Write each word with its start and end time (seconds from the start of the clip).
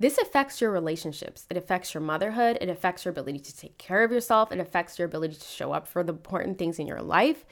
this 0.00 0.16
affects 0.16 0.62
your 0.62 0.70
relationships. 0.70 1.46
It 1.50 1.58
affects 1.58 1.92
your 1.92 2.00
motherhood. 2.00 2.56
It 2.60 2.70
affects 2.70 3.04
your 3.04 3.12
ability 3.12 3.38
to 3.40 3.56
take 3.56 3.76
care 3.76 4.02
of 4.02 4.10
yourself. 4.10 4.50
It 4.50 4.58
affects 4.58 4.98
your 4.98 5.06
ability 5.06 5.34
to 5.34 5.46
show 5.46 5.72
up 5.72 5.86
for 5.86 6.02
the 6.02 6.14
important 6.14 6.58
things 6.58 6.78
in 6.78 6.86
your 6.86 7.02
life. 7.02 7.44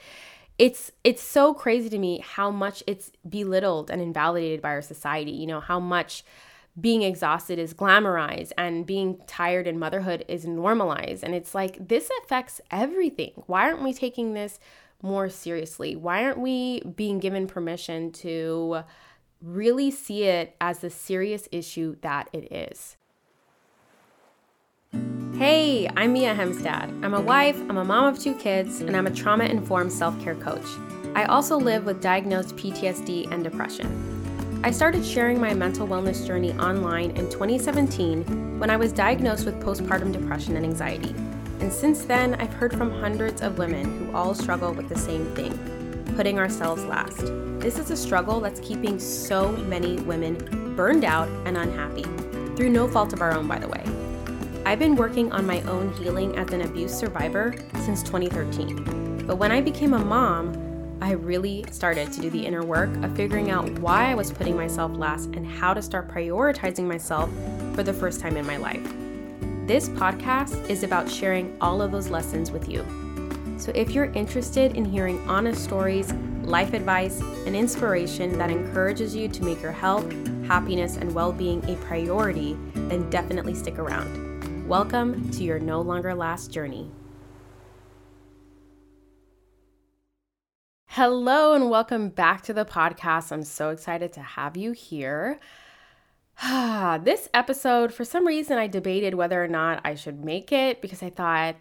It's 0.57 0.91
it's 1.03 1.21
so 1.21 1.53
crazy 1.53 1.89
to 1.89 1.97
me 1.99 2.21
how 2.25 2.49
much 2.49 2.83
it's 2.87 3.11
belittled 3.29 3.91
and 3.91 4.01
invalidated 4.01 4.61
by 4.61 4.69
our 4.69 4.81
society. 4.81 5.31
You 5.31 5.45
know, 5.45 5.59
how 5.59 5.79
much 5.79 6.23
being 6.79 7.03
exhausted 7.03 7.59
is 7.59 7.73
glamorized 7.73 8.51
and 8.57 8.85
being 8.85 9.19
tired 9.27 9.67
in 9.67 9.77
motherhood 9.77 10.25
is 10.27 10.45
normalized. 10.45 11.23
And 11.23 11.35
it's 11.35 11.53
like 11.53 11.87
this 11.87 12.09
affects 12.23 12.61
everything. 12.71 13.31
Why 13.45 13.69
aren't 13.69 13.83
we 13.83 13.93
taking 13.93 14.33
this 14.33 14.59
more 15.01 15.29
seriously? 15.29 15.95
Why 15.95 16.23
aren't 16.25 16.39
we 16.39 16.81
being 16.81 17.19
given 17.19 17.47
permission 17.47 18.11
to 18.13 18.83
really 19.41 19.89
see 19.91 20.23
it 20.23 20.55
as 20.59 20.79
the 20.79 20.89
serious 20.89 21.47
issue 21.51 21.95
that 22.01 22.29
it 22.33 22.51
is. 22.51 22.97
Hey, 25.37 25.87
I'm 25.95 26.13
Mia 26.13 26.35
Hemstad. 26.35 27.03
I'm 27.03 27.13
a 27.13 27.21
wife, 27.21 27.57
I'm 27.69 27.77
a 27.77 27.85
mom 27.85 28.13
of 28.13 28.19
two 28.19 28.33
kids, 28.35 28.81
and 28.81 28.95
I'm 28.97 29.07
a 29.07 29.11
trauma 29.11 29.45
informed 29.45 29.93
self 29.93 30.19
care 30.21 30.35
coach. 30.35 30.65
I 31.15 31.25
also 31.25 31.57
live 31.57 31.85
with 31.85 32.01
diagnosed 32.01 32.55
PTSD 32.57 33.31
and 33.31 33.43
depression. 33.43 34.61
I 34.63 34.71
started 34.71 35.05
sharing 35.05 35.39
my 35.39 35.53
mental 35.53 35.87
wellness 35.87 36.27
journey 36.27 36.51
online 36.53 37.11
in 37.11 37.29
2017 37.29 38.59
when 38.59 38.69
I 38.69 38.75
was 38.75 38.91
diagnosed 38.91 39.45
with 39.45 39.63
postpartum 39.63 40.11
depression 40.11 40.57
and 40.57 40.65
anxiety. 40.65 41.15
And 41.61 41.71
since 41.71 42.03
then, 42.03 42.35
I've 42.35 42.53
heard 42.53 42.75
from 42.75 42.91
hundreds 42.91 43.41
of 43.41 43.57
women 43.57 43.99
who 43.99 44.13
all 44.13 44.33
struggle 44.33 44.73
with 44.73 44.89
the 44.89 44.97
same 44.97 45.25
thing 45.35 45.57
putting 46.19 46.37
ourselves 46.37 46.83
last. 46.83 47.21
This 47.61 47.79
is 47.79 47.91
a 47.91 47.95
struggle 47.95 48.41
that's 48.41 48.59
keeping 48.59 48.99
so 48.99 49.53
many 49.53 49.95
women 50.01 50.75
burned 50.75 51.05
out 51.05 51.29
and 51.47 51.55
unhappy, 51.55 52.03
through 52.57 52.71
no 52.71 52.89
fault 52.89 53.13
of 53.13 53.21
our 53.21 53.31
own, 53.31 53.47
by 53.47 53.57
the 53.57 53.69
way. 53.69 53.81
I've 54.65 54.79
been 54.79 54.97
working 54.97 55.31
on 55.31 55.47
my 55.47 55.61
own 55.61 55.93
healing 55.93 56.37
as 56.37 56.51
an 56.51 56.63
abuse 56.63 56.93
survivor 56.93 57.55
since 57.85 58.03
2013. 58.03 59.27
But 59.27 59.37
when 59.37 59.53
I 59.53 59.61
became 59.61 59.93
a 59.93 60.03
mom, 60.03 60.97
I 61.01 61.11
really 61.11 61.63
started 61.71 62.11
to 62.11 62.19
do 62.19 62.29
the 62.29 62.45
inner 62.45 62.65
work 62.65 62.93
of 63.01 63.15
figuring 63.15 63.49
out 63.49 63.69
why 63.79 64.11
I 64.11 64.15
was 64.15 64.29
putting 64.29 64.57
myself 64.57 64.91
last 64.97 65.27
and 65.37 65.47
how 65.47 65.73
to 65.73 65.81
start 65.81 66.09
prioritizing 66.09 66.83
myself 66.83 67.29
for 67.75 67.83
the 67.83 67.93
first 67.93 68.19
time 68.19 68.35
in 68.35 68.45
my 68.45 68.57
life. 68.57 68.83
This 69.65 69.87
podcast 69.87 70.69
is 70.69 70.83
about 70.83 71.09
sharing 71.09 71.55
all 71.61 71.81
of 71.81 71.93
those 71.93 72.09
lessons 72.09 72.51
with 72.51 72.67
you. 72.67 73.08
So 73.59 73.73
if 73.75 73.91
you're 73.91 74.05
interested 74.13 74.77
in 74.77 74.85
hearing 74.85 75.19
honest 75.27 75.61
stories, 75.61 76.13
life 76.43 76.71
advice, 76.71 77.19
and 77.45 77.57
inspiration 77.57 78.37
that 78.37 78.49
encourages 78.49 79.13
you 79.13 79.27
to 79.27 79.43
make 79.43 79.61
your 79.61 79.73
health, 79.73 80.09
happiness, 80.47 80.95
and 80.95 81.13
well 81.13 81.33
being 81.33 81.69
a 81.69 81.75
priority, 81.75 82.57
then 82.73 83.09
definitely 83.09 83.53
stick 83.53 83.77
around. 83.77 84.65
Welcome 84.65 85.29
to 85.31 85.43
your 85.43 85.59
No 85.59 85.81
Longer 85.81 86.15
Last 86.15 86.51
journey. 86.51 86.89
Hello, 90.85 91.53
and 91.53 91.69
welcome 91.69 92.07
back 92.07 92.43
to 92.43 92.53
the 92.53 92.63
podcast. 92.63 93.33
I'm 93.33 93.43
so 93.43 93.71
excited 93.71 94.13
to 94.13 94.21
have 94.21 94.55
you 94.55 94.71
here. 94.71 95.37
this 97.03 97.27
episode, 97.33 97.93
for 97.93 98.05
some 98.05 98.25
reason, 98.25 98.57
I 98.57 98.67
debated 98.67 99.15
whether 99.15 99.43
or 99.43 99.49
not 99.49 99.81
I 99.83 99.95
should 99.95 100.23
make 100.23 100.53
it 100.53 100.81
because 100.81 101.03
I 101.03 101.09
thought 101.09 101.57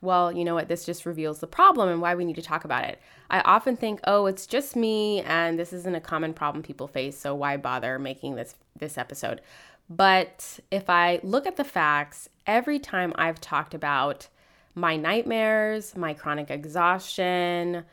well, 0.00 0.30
you 0.32 0.44
know 0.44 0.54
what, 0.54 0.68
this 0.68 0.84
just 0.84 1.06
reveals 1.06 1.40
the 1.40 1.46
problem 1.46 1.88
and 1.88 2.00
why 2.00 2.14
we 2.14 2.24
need 2.24 2.36
to 2.36 2.42
talk 2.42 2.64
about 2.64 2.84
it. 2.84 3.00
I 3.30 3.40
often 3.40 3.76
think, 3.76 4.00
oh, 4.04 4.26
it's 4.26 4.46
just 4.46 4.76
me 4.76 5.22
and 5.22 5.58
this 5.58 5.72
isn't 5.72 5.94
a 5.94 6.00
common 6.00 6.34
problem 6.34 6.62
people 6.62 6.86
face, 6.86 7.18
so 7.18 7.34
why 7.34 7.56
bother 7.56 7.98
making 7.98 8.36
this 8.36 8.54
this 8.76 8.98
episode? 8.98 9.40
But 9.88 10.60
if 10.70 10.88
I 10.88 11.20
look 11.22 11.46
at 11.46 11.56
the 11.56 11.64
facts, 11.64 12.28
every 12.46 12.78
time 12.78 13.12
I've 13.16 13.40
talked 13.40 13.74
about 13.74 14.28
my 14.74 14.96
nightmares, 14.96 15.96
my 15.96 16.14
chronic 16.14 16.50
exhaustion, 16.50 17.84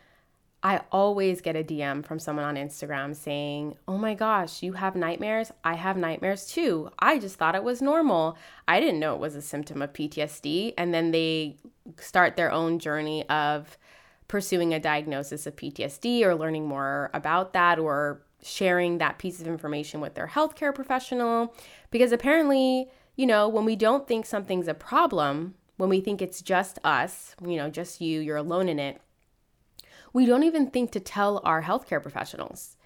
I 0.64 0.82
always 0.92 1.42
get 1.42 1.56
a 1.56 1.64
DM 1.64 2.06
from 2.06 2.20
someone 2.20 2.46
on 2.46 2.56
Instagram 2.56 3.16
saying, 3.16 3.78
Oh 3.88 3.98
my 3.98 4.14
gosh, 4.14 4.62
you 4.62 4.74
have 4.74 4.96
nightmares? 4.96 5.52
I 5.64 5.74
have 5.74 5.98
nightmares 5.98 6.46
too. 6.46 6.92
I 7.00 7.18
just 7.18 7.38
thought 7.38 7.56
it 7.56 7.64
was 7.64 7.82
normal. 7.82 8.38
I 8.68 8.80
didn't 8.80 9.00
know 9.00 9.16
it 9.16 9.20
was 9.20 9.36
a 9.36 9.42
symptom 9.42 9.82
of 9.82 9.94
PTSD. 9.94 10.76
And 10.78 10.94
then 10.94 11.12
they 11.12 11.58
start 11.98 12.36
their 12.36 12.52
own 12.52 12.78
journey 12.78 13.28
of 13.28 13.78
pursuing 14.28 14.74
a 14.74 14.80
diagnosis 14.80 15.48
of 15.48 15.56
PTSD 15.56 16.24
or 16.24 16.36
learning 16.36 16.68
more 16.68 17.10
about 17.14 17.54
that 17.54 17.80
or 17.80 18.22
sharing 18.44 19.00
that 19.00 19.18
piece 19.18 19.42
of 19.42 19.48
information 19.48 20.00
with 20.00 20.14
their 20.14 20.28
healthcare 20.28 20.74
professional. 20.74 21.56
Because 21.90 22.12
apparently, 22.12 22.88
you 23.16 23.26
know, 23.26 23.50
when 23.50 23.66
we 23.66 23.76
don't 23.76 24.08
think 24.08 24.28
something's 24.28 24.68
a 24.68 24.76
problem, 24.76 25.56
when 25.78 25.90
we 25.90 26.02
think 26.02 26.22
it's 26.22 26.42
just 26.44 26.78
us, 26.84 27.36
you 27.44 27.58
know, 27.58 27.70
just 27.72 28.00
you, 28.00 28.20
you're 28.20 28.38
alone 28.38 28.70
in 28.70 28.78
it 28.78 29.02
we 30.14 30.26
don't 30.26 30.44
even 30.44 30.70
think 30.70 30.92
to 30.92 31.00
tell 31.00 31.42
our 31.44 31.64
healthcare 31.64 32.02
professionals. 32.02 32.78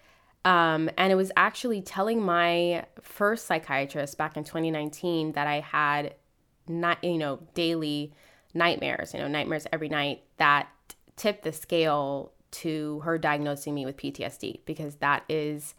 Um, 0.43 0.91
and 0.97 1.11
it 1.11 1.15
was 1.15 1.31
actually 1.35 1.81
telling 1.81 2.21
my 2.21 2.85
first 3.01 3.47
psychiatrist 3.47 4.17
back 4.17 4.37
in 4.37 4.43
2019 4.43 5.31
that 5.31 5.47
I 5.47 5.59
had 5.61 6.13
not, 6.67 7.03
you 7.03 7.17
know, 7.17 7.39
daily 7.55 8.13
nightmares, 8.53 9.13
you 9.13 9.19
know, 9.19 9.27
nightmares 9.27 9.65
every 9.73 9.89
night 9.89 10.23
that 10.37 10.67
tipped 11.15 11.43
the 11.43 11.51
scale 11.51 12.31
to 12.51 12.99
her 13.01 13.17
diagnosing 13.17 13.73
me 13.73 13.85
with 13.85 13.97
PTSD 13.97 14.59
because 14.65 14.95
that 14.95 15.23
is 15.27 15.73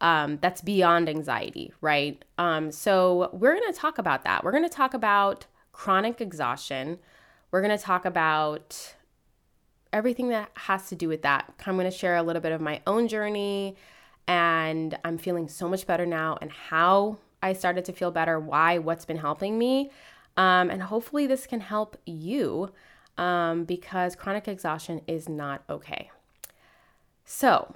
um, 0.00 0.38
that's 0.40 0.60
beyond 0.60 1.08
anxiety, 1.08 1.72
right? 1.80 2.22
Um, 2.38 2.70
so 2.70 3.30
we're 3.32 3.58
going 3.58 3.72
to 3.72 3.78
talk 3.78 3.98
about 3.98 4.24
that. 4.24 4.44
We're 4.44 4.52
going 4.52 4.62
to 4.62 4.68
talk 4.68 4.94
about 4.94 5.46
chronic 5.72 6.20
exhaustion. 6.20 6.98
We're 7.50 7.62
going 7.62 7.76
to 7.76 7.82
talk 7.82 8.04
about 8.04 8.94
everything 9.96 10.28
that 10.28 10.50
has 10.54 10.90
to 10.90 10.94
do 10.94 11.08
with 11.08 11.22
that. 11.22 11.50
I'm 11.64 11.74
going 11.76 11.90
to 11.90 11.96
share 11.96 12.16
a 12.16 12.22
little 12.22 12.42
bit 12.42 12.52
of 12.52 12.60
my 12.60 12.82
own 12.86 13.08
journey, 13.08 13.76
and 14.28 14.96
I'm 15.04 15.16
feeling 15.16 15.48
so 15.48 15.68
much 15.70 15.86
better 15.86 16.04
now, 16.04 16.36
and 16.42 16.50
how 16.52 17.16
I 17.42 17.54
started 17.54 17.86
to 17.86 17.94
feel 17.94 18.10
better, 18.10 18.38
why, 18.38 18.76
what's 18.76 19.06
been 19.06 19.16
helping 19.16 19.58
me. 19.58 19.90
Um, 20.36 20.68
and 20.68 20.82
hopefully, 20.82 21.26
this 21.26 21.46
can 21.46 21.60
help 21.60 21.96
you 22.04 22.72
um, 23.16 23.64
because 23.64 24.14
chronic 24.14 24.46
exhaustion 24.48 25.00
is 25.06 25.30
not 25.30 25.62
okay. 25.70 26.10
So, 27.24 27.74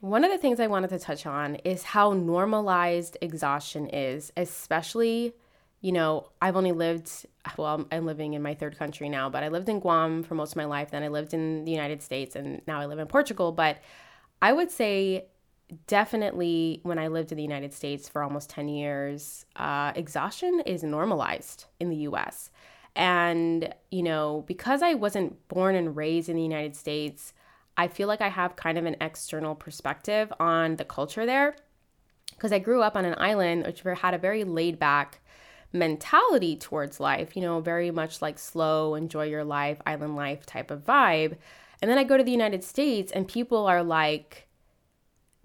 one 0.00 0.24
of 0.24 0.30
the 0.30 0.38
things 0.38 0.60
I 0.60 0.68
wanted 0.68 0.88
to 0.90 0.98
touch 0.98 1.26
on 1.26 1.56
is 1.56 1.82
how 1.82 2.14
normalized 2.14 3.18
exhaustion 3.20 3.88
is, 3.88 4.32
especially 4.38 5.34
you 5.80 5.92
know, 5.92 6.30
I've 6.42 6.56
only 6.56 6.72
lived, 6.72 7.26
well, 7.56 7.86
I'm 7.92 8.04
living 8.04 8.34
in 8.34 8.42
my 8.42 8.54
third 8.54 8.78
country 8.78 9.08
now, 9.08 9.30
but 9.30 9.44
I 9.44 9.48
lived 9.48 9.68
in 9.68 9.78
Guam 9.78 10.24
for 10.24 10.34
most 10.34 10.52
of 10.52 10.56
my 10.56 10.64
life. 10.64 10.90
Then 10.90 11.04
I 11.04 11.08
lived 11.08 11.34
in 11.34 11.64
the 11.64 11.70
United 11.70 12.02
States 12.02 12.34
and 12.34 12.62
now 12.66 12.80
I 12.80 12.86
live 12.86 12.98
in 12.98 13.06
Portugal. 13.06 13.52
But 13.52 13.78
I 14.42 14.52
would 14.52 14.70
say 14.72 15.26
definitely 15.86 16.80
when 16.82 16.98
I 16.98 17.08
lived 17.08 17.30
in 17.30 17.36
the 17.36 17.42
United 17.42 17.72
States 17.72 18.08
for 18.08 18.22
almost 18.22 18.50
10 18.50 18.68
years, 18.68 19.46
uh, 19.54 19.92
exhaustion 19.94 20.60
is 20.66 20.82
normalized 20.82 21.66
in 21.78 21.90
the 21.90 21.96
US. 21.96 22.50
And, 22.96 23.72
you 23.92 24.02
know, 24.02 24.44
because 24.48 24.82
I 24.82 24.94
wasn't 24.94 25.46
born 25.46 25.76
and 25.76 25.94
raised 25.94 26.28
in 26.28 26.34
the 26.34 26.42
United 26.42 26.74
States, 26.74 27.32
I 27.76 27.86
feel 27.86 28.08
like 28.08 28.20
I 28.20 28.28
have 28.28 28.56
kind 28.56 28.78
of 28.78 28.86
an 28.86 28.96
external 29.00 29.54
perspective 29.54 30.32
on 30.40 30.76
the 30.76 30.84
culture 30.84 31.24
there. 31.24 31.54
Because 32.30 32.50
I 32.52 32.58
grew 32.58 32.82
up 32.82 32.96
on 32.96 33.04
an 33.04 33.14
island 33.18 33.66
which 33.66 33.82
had 33.82 34.14
a 34.14 34.18
very 34.18 34.42
laid 34.44 34.78
back, 34.78 35.20
mentality 35.72 36.56
towards 36.56 37.00
life, 37.00 37.36
you 37.36 37.42
know, 37.42 37.60
very 37.60 37.90
much 37.90 38.22
like 38.22 38.38
slow, 38.38 38.94
enjoy 38.94 39.24
your 39.26 39.44
life, 39.44 39.80
island 39.86 40.16
life 40.16 40.46
type 40.46 40.70
of 40.70 40.84
vibe. 40.84 41.36
And 41.80 41.90
then 41.90 41.98
I 41.98 42.04
go 42.04 42.16
to 42.16 42.24
the 42.24 42.30
United 42.32 42.64
States 42.64 43.12
and 43.12 43.28
people 43.28 43.66
are 43.66 43.82
like, 43.82 44.48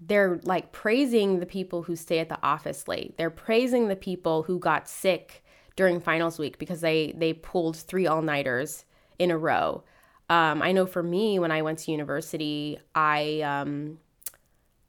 they're 0.00 0.40
like 0.42 0.72
praising 0.72 1.40
the 1.40 1.46
people 1.46 1.82
who 1.82 1.96
stay 1.96 2.18
at 2.18 2.28
the 2.28 2.42
office 2.42 2.88
late. 2.88 3.16
They're 3.16 3.30
praising 3.30 3.88
the 3.88 3.96
people 3.96 4.42
who 4.42 4.58
got 4.58 4.88
sick 4.88 5.44
during 5.76 6.00
finals 6.00 6.38
week 6.38 6.58
because 6.58 6.80
they 6.80 7.12
they 7.16 7.32
pulled 7.32 7.76
three 7.76 8.06
all 8.06 8.22
nighters 8.22 8.84
in 9.18 9.30
a 9.30 9.38
row. 9.38 9.82
Um, 10.30 10.62
I 10.62 10.72
know 10.72 10.86
for 10.86 11.02
me, 11.02 11.38
when 11.38 11.50
I 11.50 11.62
went 11.62 11.80
to 11.80 11.92
university, 11.92 12.78
I 12.94 13.40
um, 13.42 13.98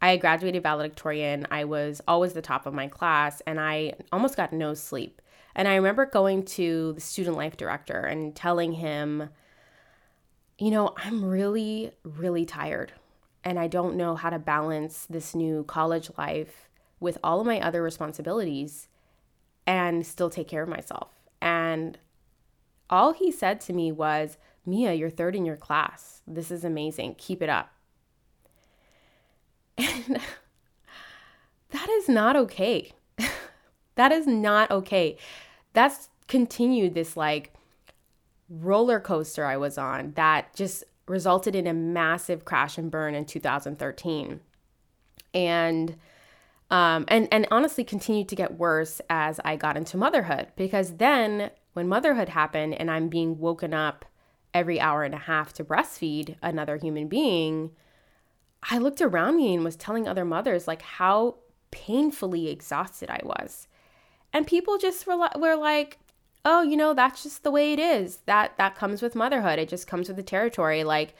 I 0.01 0.17
graduated 0.17 0.63
valedictorian. 0.63 1.47
I 1.51 1.65
was 1.65 2.01
always 2.07 2.33
the 2.33 2.41
top 2.41 2.65
of 2.65 2.73
my 2.73 2.87
class, 2.87 3.41
and 3.47 3.59
I 3.59 3.93
almost 4.11 4.37
got 4.37 4.53
no 4.53 4.73
sleep. 4.73 5.21
And 5.55 5.67
I 5.67 5.75
remember 5.75 6.05
going 6.05 6.43
to 6.45 6.93
the 6.93 7.01
student 7.01 7.37
life 7.37 7.55
director 7.55 7.99
and 7.99 8.35
telling 8.35 8.73
him, 8.73 9.29
you 10.57 10.71
know, 10.71 10.93
I'm 10.97 11.23
really, 11.23 11.91
really 12.03 12.45
tired 12.45 12.91
and 13.43 13.59
I 13.59 13.67
don't 13.67 13.95
know 13.95 14.15
how 14.15 14.31
to 14.31 14.39
balance 14.39 15.05
this 15.09 15.35
new 15.35 15.63
college 15.63 16.09
life 16.17 16.67
with 16.99 17.17
all 17.23 17.39
of 17.39 17.47
my 17.47 17.61
other 17.61 17.81
responsibilities 17.81 18.87
and 19.67 20.05
still 20.05 20.29
take 20.29 20.47
care 20.47 20.63
of 20.63 20.69
myself. 20.69 21.09
And 21.41 21.97
all 22.89 23.13
he 23.13 23.31
said 23.31 23.61
to 23.61 23.73
me 23.73 23.91
was, 23.91 24.37
Mia, 24.65 24.93
you're 24.93 25.09
third 25.09 25.35
in 25.35 25.45
your 25.45 25.57
class. 25.57 26.21
This 26.27 26.49
is 26.49 26.65
amazing. 26.65 27.15
Keep 27.17 27.41
it 27.41 27.49
up. 27.49 27.71
And 29.77 30.19
that 31.71 31.89
is 31.89 32.07
not 32.07 32.35
okay. 32.35 32.93
That 33.95 34.11
is 34.11 34.27
not 34.27 34.71
okay. 34.71 35.17
That's 35.75 36.09
continued 36.27 36.95
this 36.95 37.15
like 37.15 37.53
roller 38.49 38.99
coaster 38.99 39.45
I 39.45 39.57
was 39.57 39.77
on 39.77 40.13
that 40.15 40.55
just 40.55 40.83
resulted 41.07 41.55
in 41.55 41.67
a 41.67 41.73
massive 41.73 42.45
crash 42.45 42.77
and 42.77 42.89
burn 42.89 43.13
in 43.13 43.25
2013. 43.25 44.39
And 45.33 45.95
um, 46.71 47.05
and 47.07 47.27
and 47.31 47.47
honestly 47.51 47.83
continued 47.83 48.27
to 48.29 48.35
get 48.35 48.57
worse 48.57 48.99
as 49.09 49.39
I 49.45 49.55
got 49.55 49.77
into 49.77 49.97
motherhood 49.97 50.47
because 50.55 50.95
then 50.95 51.51
when 51.73 51.87
motherhood 51.87 52.29
happened 52.29 52.73
and 52.73 52.89
I'm 52.89 53.07
being 53.07 53.37
woken 53.37 53.73
up 53.73 54.05
every 54.53 54.79
hour 54.79 55.03
and 55.03 55.13
a 55.13 55.19
half 55.19 55.53
to 55.53 55.63
breastfeed 55.63 56.37
another 56.41 56.77
human 56.77 57.07
being, 57.07 57.71
I 58.71 58.77
looked 58.77 59.01
around 59.01 59.37
me 59.37 59.53
and 59.53 59.63
was 59.63 59.75
telling 59.75 60.07
other 60.07 60.25
mothers 60.25 60.67
like 60.67 60.81
how 60.81 61.35
painfully 61.69 62.47
exhausted 62.47 63.09
I 63.09 63.19
was. 63.23 63.67
And 64.35 64.45
people 64.45 64.77
just 64.77 65.07
were, 65.07 65.29
were 65.37 65.55
like, 65.55 65.97
"Oh, 66.43 66.61
you 66.61 66.75
know, 66.75 66.93
that's 66.93 67.23
just 67.23 67.43
the 67.43 67.51
way 67.51 67.71
it 67.71 67.79
is. 67.79 68.17
That 68.25 68.57
that 68.57 68.75
comes 68.75 69.01
with 69.01 69.15
motherhood. 69.15 69.59
It 69.59 69.69
just 69.69 69.87
comes 69.87 70.09
with 70.09 70.17
the 70.17 70.23
territory. 70.23 70.83
Like 70.83 71.15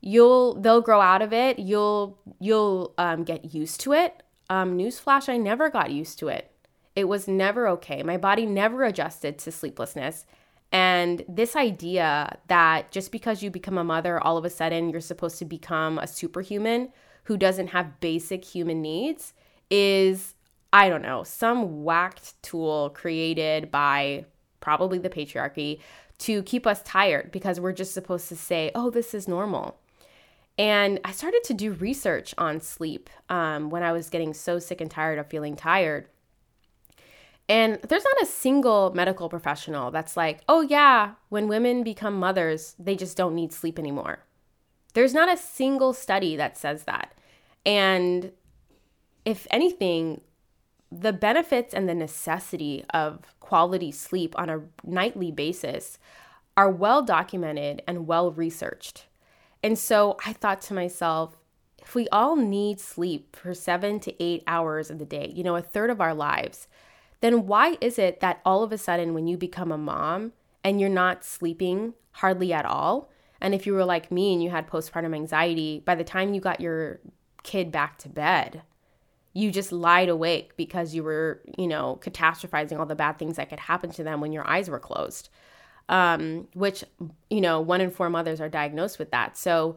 you'll 0.00 0.54
they'll 0.54 0.80
grow 0.80 1.02
out 1.02 1.20
of 1.20 1.34
it. 1.34 1.58
You'll 1.58 2.18
you'll 2.40 2.94
um, 2.96 3.24
get 3.24 3.54
used 3.54 3.80
to 3.82 3.92
it." 3.92 4.22
Um, 4.48 4.78
newsflash, 4.78 5.28
I 5.28 5.36
never 5.36 5.68
got 5.68 5.90
used 5.90 6.18
to 6.20 6.28
it. 6.28 6.50
It 6.94 7.04
was 7.04 7.28
never 7.28 7.68
okay. 7.68 8.02
My 8.02 8.16
body 8.16 8.46
never 8.46 8.84
adjusted 8.84 9.36
to 9.40 9.52
sleeplessness. 9.52 10.24
And 10.72 11.26
this 11.28 11.56
idea 11.56 12.38
that 12.48 12.90
just 12.90 13.12
because 13.12 13.42
you 13.42 13.50
become 13.50 13.76
a 13.76 13.84
mother, 13.84 14.18
all 14.18 14.38
of 14.38 14.46
a 14.46 14.50
sudden 14.50 14.88
you're 14.88 15.02
supposed 15.02 15.38
to 15.40 15.44
become 15.44 15.98
a 15.98 16.06
superhuman 16.06 16.88
who 17.24 17.36
doesn't 17.36 17.68
have 17.68 18.00
basic 18.00 18.46
human 18.46 18.80
needs 18.80 19.34
is, 19.68 20.35
I 20.76 20.90
don't 20.90 21.00
know, 21.00 21.22
some 21.22 21.84
whacked 21.84 22.34
tool 22.42 22.90
created 22.90 23.70
by 23.70 24.26
probably 24.60 24.98
the 24.98 25.08
patriarchy 25.08 25.80
to 26.18 26.42
keep 26.42 26.66
us 26.66 26.82
tired 26.82 27.32
because 27.32 27.58
we're 27.58 27.72
just 27.72 27.94
supposed 27.94 28.28
to 28.28 28.36
say, 28.36 28.72
oh, 28.74 28.90
this 28.90 29.14
is 29.14 29.26
normal. 29.26 29.78
And 30.58 31.00
I 31.02 31.12
started 31.12 31.42
to 31.44 31.54
do 31.54 31.72
research 31.72 32.34
on 32.36 32.60
sleep 32.60 33.08
um, 33.30 33.70
when 33.70 33.82
I 33.82 33.92
was 33.92 34.10
getting 34.10 34.34
so 34.34 34.58
sick 34.58 34.82
and 34.82 34.90
tired 34.90 35.18
of 35.18 35.28
feeling 35.28 35.56
tired. 35.56 36.08
And 37.48 37.78
there's 37.88 38.04
not 38.04 38.22
a 38.22 38.26
single 38.26 38.92
medical 38.94 39.30
professional 39.30 39.90
that's 39.90 40.14
like, 40.14 40.40
oh, 40.46 40.60
yeah, 40.60 41.12
when 41.30 41.48
women 41.48 41.84
become 41.84 42.20
mothers, 42.20 42.74
they 42.78 42.96
just 42.96 43.16
don't 43.16 43.34
need 43.34 43.50
sleep 43.50 43.78
anymore. 43.78 44.18
There's 44.92 45.14
not 45.14 45.32
a 45.32 45.38
single 45.38 45.94
study 45.94 46.36
that 46.36 46.58
says 46.58 46.82
that. 46.82 47.14
And 47.64 48.32
if 49.24 49.46
anything, 49.50 50.20
the 50.90 51.12
benefits 51.12 51.74
and 51.74 51.88
the 51.88 51.94
necessity 51.94 52.84
of 52.90 53.34
quality 53.40 53.90
sleep 53.90 54.34
on 54.38 54.48
a 54.48 54.62
nightly 54.84 55.30
basis 55.30 55.98
are 56.56 56.70
well 56.70 57.02
documented 57.02 57.82
and 57.86 58.06
well 58.06 58.30
researched. 58.30 59.06
And 59.62 59.78
so 59.78 60.16
I 60.24 60.32
thought 60.32 60.62
to 60.62 60.74
myself, 60.74 61.36
if 61.78 61.94
we 61.94 62.08
all 62.08 62.36
need 62.36 62.80
sleep 62.80 63.36
for 63.36 63.54
seven 63.54 64.00
to 64.00 64.22
eight 64.22 64.42
hours 64.46 64.90
of 64.90 64.98
the 64.98 65.04
day, 65.04 65.32
you 65.34 65.44
know, 65.44 65.56
a 65.56 65.62
third 65.62 65.90
of 65.90 66.00
our 66.00 66.14
lives, 66.14 66.66
then 67.20 67.46
why 67.46 67.78
is 67.80 67.98
it 67.98 68.20
that 68.20 68.40
all 68.44 68.62
of 68.62 68.72
a 68.72 68.78
sudden 68.78 69.14
when 69.14 69.26
you 69.26 69.36
become 69.36 69.70
a 69.70 69.78
mom 69.78 70.32
and 70.64 70.80
you're 70.80 70.90
not 70.90 71.24
sleeping 71.24 71.94
hardly 72.12 72.52
at 72.52 72.64
all, 72.64 73.10
and 73.40 73.54
if 73.54 73.66
you 73.66 73.74
were 73.74 73.84
like 73.84 74.10
me 74.10 74.32
and 74.32 74.42
you 74.42 74.50
had 74.50 74.66
postpartum 74.66 75.14
anxiety, 75.14 75.82
by 75.84 75.94
the 75.94 76.04
time 76.04 76.34
you 76.34 76.40
got 76.40 76.60
your 76.60 77.00
kid 77.42 77.70
back 77.70 77.98
to 77.98 78.08
bed, 78.08 78.62
you 79.36 79.50
just 79.50 79.70
lied 79.70 80.08
awake 80.08 80.56
because 80.56 80.94
you 80.94 81.02
were, 81.02 81.42
you 81.58 81.66
know, 81.66 81.98
catastrophizing 82.00 82.78
all 82.78 82.86
the 82.86 82.94
bad 82.94 83.18
things 83.18 83.36
that 83.36 83.50
could 83.50 83.60
happen 83.60 83.90
to 83.90 84.02
them 84.02 84.20
when 84.20 84.32
your 84.32 84.46
eyes 84.48 84.70
were 84.70 84.78
closed. 84.78 85.28
Um, 85.88 86.48
which, 86.54 86.82
you 87.30 87.40
know, 87.40 87.60
one 87.60 87.80
in 87.80 87.90
four 87.90 88.10
mothers 88.10 88.40
are 88.40 88.48
diagnosed 88.48 88.98
with 88.98 89.12
that. 89.12 89.36
So 89.36 89.76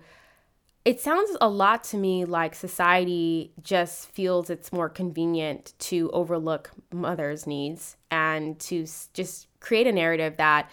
it 0.85 0.99
sounds 0.99 1.35
a 1.41 1.49
lot 1.49 1.83
to 1.85 1.97
me 1.97 2.25
like 2.25 2.55
society 2.55 3.51
just 3.61 4.09
feels 4.09 4.49
it's 4.49 4.71
more 4.71 4.89
convenient 4.89 5.73
to 5.79 6.09
overlook 6.11 6.71
mothers' 6.91 7.45
needs 7.45 7.97
and 8.09 8.57
to 8.61 8.87
just 9.13 9.47
create 9.59 9.85
a 9.85 9.91
narrative 9.91 10.37
that 10.37 10.71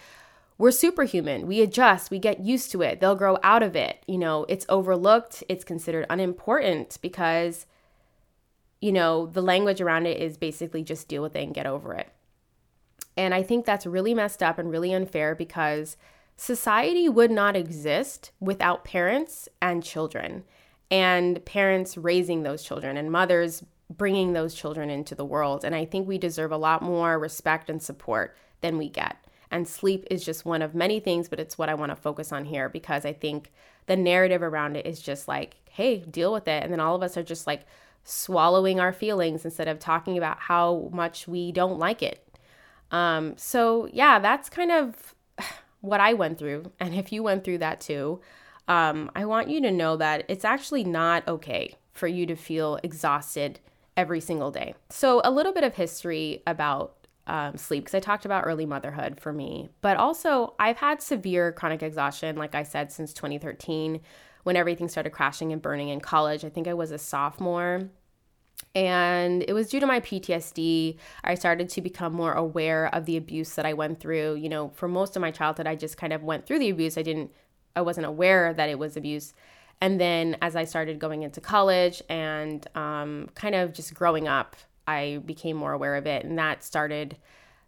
we're 0.59 0.71
superhuman. 0.71 1.47
We 1.47 1.61
adjust, 1.61 2.11
we 2.11 2.19
get 2.19 2.41
used 2.41 2.71
to 2.71 2.83
it, 2.83 3.01
they'll 3.01 3.17
grow 3.17 3.37
out 3.43 3.63
of 3.63 3.77
it. 3.77 4.03
You 4.07 4.17
know, 4.17 4.47
it's 4.49 4.65
overlooked, 4.69 5.45
it's 5.49 5.65
considered 5.65 6.07
unimportant 6.09 6.99
because, 7.03 7.67
you 8.81 8.93
know, 8.93 9.27
the 9.27 9.43
language 9.43 9.81
around 9.81 10.07
it 10.07 10.21
is 10.21 10.37
basically 10.37 10.83
just 10.83 11.09
deal 11.09 11.23
with 11.23 11.37
it 11.37 11.43
and 11.43 11.55
get 11.55 11.67
over 11.67 11.95
it. 11.95 12.09
And 13.17 13.33
I 13.33 13.43
think 13.43 13.65
that's 13.65 13.87
really 13.87 14.15
messed 14.15 14.43
up 14.43 14.59
and 14.59 14.71
really 14.71 14.93
unfair 14.93 15.35
because 15.35 15.97
society 16.37 17.09
would 17.09 17.31
not 17.31 17.57
exist 17.57 18.31
without 18.41 18.85
parents 18.85 19.49
and 19.63 19.83
children, 19.83 20.45
and 20.91 21.45
parents 21.45 21.97
raising 21.97 22.43
those 22.43 22.63
children, 22.63 22.97
and 22.97 23.11
mothers 23.11 23.65
bringing 23.89 24.33
those 24.33 24.55
children 24.55 24.91
into 24.91 25.15
the 25.15 25.25
world. 25.25 25.65
And 25.65 25.75
I 25.75 25.85
think 25.85 26.07
we 26.07 26.19
deserve 26.19 26.53
a 26.53 26.57
lot 26.57 26.83
more 26.83 27.19
respect 27.19 27.71
and 27.71 27.83
support 27.83 28.37
than 28.61 28.79
we 28.79 28.89
get. 28.89 29.17
And 29.51 29.67
sleep 29.67 30.05
is 30.11 30.25
just 30.25 30.45
one 30.45 30.61
of 30.61 30.75
many 30.75 31.01
things, 31.01 31.29
but 31.29 31.41
it's 31.41 31.57
what 31.57 31.69
I 31.69 31.75
want 31.75 31.91
to 31.91 31.97
focus 31.97 32.33
on 32.33 32.45
here 32.45 32.69
because 32.69 33.05
I 33.05 33.13
think 33.13 33.53
the 33.87 33.97
narrative 33.97 34.43
around 34.43 34.77
it 34.77 34.87
is 34.87 35.01
just 35.01 35.29
like, 35.29 35.57
hey, 35.71 35.99
deal 35.99 36.33
with 36.33 36.49
it. 36.49 36.65
And 36.65 36.73
then 36.73 36.81
all 36.81 36.97
of 36.97 37.03
us 37.03 37.17
are 37.17 37.23
just 37.23 37.47
like 37.47 37.65
swallowing 38.07 38.79
our 38.79 38.93
feelings 38.93 39.45
instead 39.45 39.67
of 39.67 39.81
talking 39.81 40.17
about 40.17 40.39
how 40.39 40.89
much 40.93 41.27
we 41.27 41.51
don't 41.51 41.79
like 41.79 42.03
it. 42.03 42.23
Um, 42.93 43.37
so, 43.37 43.89
yeah, 43.93 44.21
that's 44.21 44.49
kind 44.49 44.71
of 44.71 45.15
what 45.81 46.01
I 46.01 46.15
went 46.15 46.39
through, 46.39 46.71
and 46.79 46.95
if 46.95 47.13
you 47.13 47.23
went 47.23 47.45
through 47.45 47.59
that 47.59 47.81
too, 47.81 48.21
um, 48.69 49.11
I 49.15 49.25
want 49.25 49.51
you 49.51 49.61
to 49.63 49.73
know 49.73 49.97
that 49.97 50.25
it's 50.29 50.45
actually 50.45 50.85
not 50.85 51.27
okay 51.27 51.75
for 51.93 52.07
you 52.07 52.27
to 52.27 52.37
feel 52.37 52.79
exhausted 52.83 53.59
every 53.97 54.21
single 54.21 54.51
day. 54.51 54.75
So, 54.89 55.21
a 55.25 55.31
little 55.31 55.53
bit 55.53 55.65
of 55.65 55.75
history 55.75 56.43
about 56.47 57.06
um, 57.27 57.57
sleep, 57.57 57.85
because 57.85 57.95
I 57.95 58.01
talked 58.01 58.25
about 58.25 58.45
early 58.47 58.67
motherhood 58.67 59.21
for 59.21 59.33
me, 59.33 59.71
but 59.81 59.97
also 59.97 60.55
I've 60.59 60.77
had 60.77 61.03
severe 61.03 61.53
chronic 61.53 61.83
exhaustion, 61.83 62.37
like 62.37 62.55
I 62.55 62.63
said, 62.63 62.93
since 62.93 63.13
2013 63.13 64.01
when 64.45 64.55
everything 64.57 64.89
started 64.89 65.11
crashing 65.11 65.53
and 65.53 65.61
burning 65.61 65.89
in 65.89 66.01
college. 66.01 66.45
I 66.45 66.49
think 66.49 66.69
I 66.69 66.75
was 66.75 66.93
a 66.93 66.99
sophomore 66.99 67.91
and 68.75 69.45
it 69.49 69.53
was 69.53 69.69
due 69.69 69.81
to 69.81 69.87
my 69.87 70.01
PTSD. 70.01 70.99
I 71.25 71.35
started 71.35 71.69
to 71.71 71.81
become 71.81 72.13
more 72.13 72.33
aware 72.33 72.95
of 72.95 73.07
the 73.07 73.17
abuse 73.17 73.55
that 73.55 73.67
I 73.67 73.73
went 73.73 74.01
through. 74.01 74.35
You 74.37 74.49
know, 74.49 74.69
for 74.75 74.87
most 74.87 75.17
of 75.17 75.23
my 75.23 75.31
childhood, 75.31 75.67
I 75.67 75.75
just 75.75 75.97
kind 75.97 76.13
of 76.13 76.23
went 76.23 76.47
through 76.47 76.59
the 76.59 76.71
abuse. 76.71 76.97
I 76.97 77.03
didn't, 77.03 77.33
I 77.75 77.81
wasn't 77.81 78.07
aware 78.07 78.53
that 78.53 78.69
it 78.69 78.79
was 78.79 78.97
abuse. 78.97 79.35
And 79.81 80.01
then 80.01 80.37
as 80.41 80.57
I 80.57 80.65
started 80.65 80.99
going 80.99 81.23
into 81.23 81.41
college 81.41 82.03
and 82.09 82.67
um, 82.77 83.31
kind 83.35 83.55
of 83.55 83.73
just 83.73 83.95
growing 83.95 84.29
up, 84.29 84.57
I 84.87 85.21
became 85.25 85.57
more 85.57 85.73
aware 85.73 85.97
of 85.97 86.07
it. 86.07 86.25
And 86.25 86.39
that 86.39 86.65
started 86.65 87.17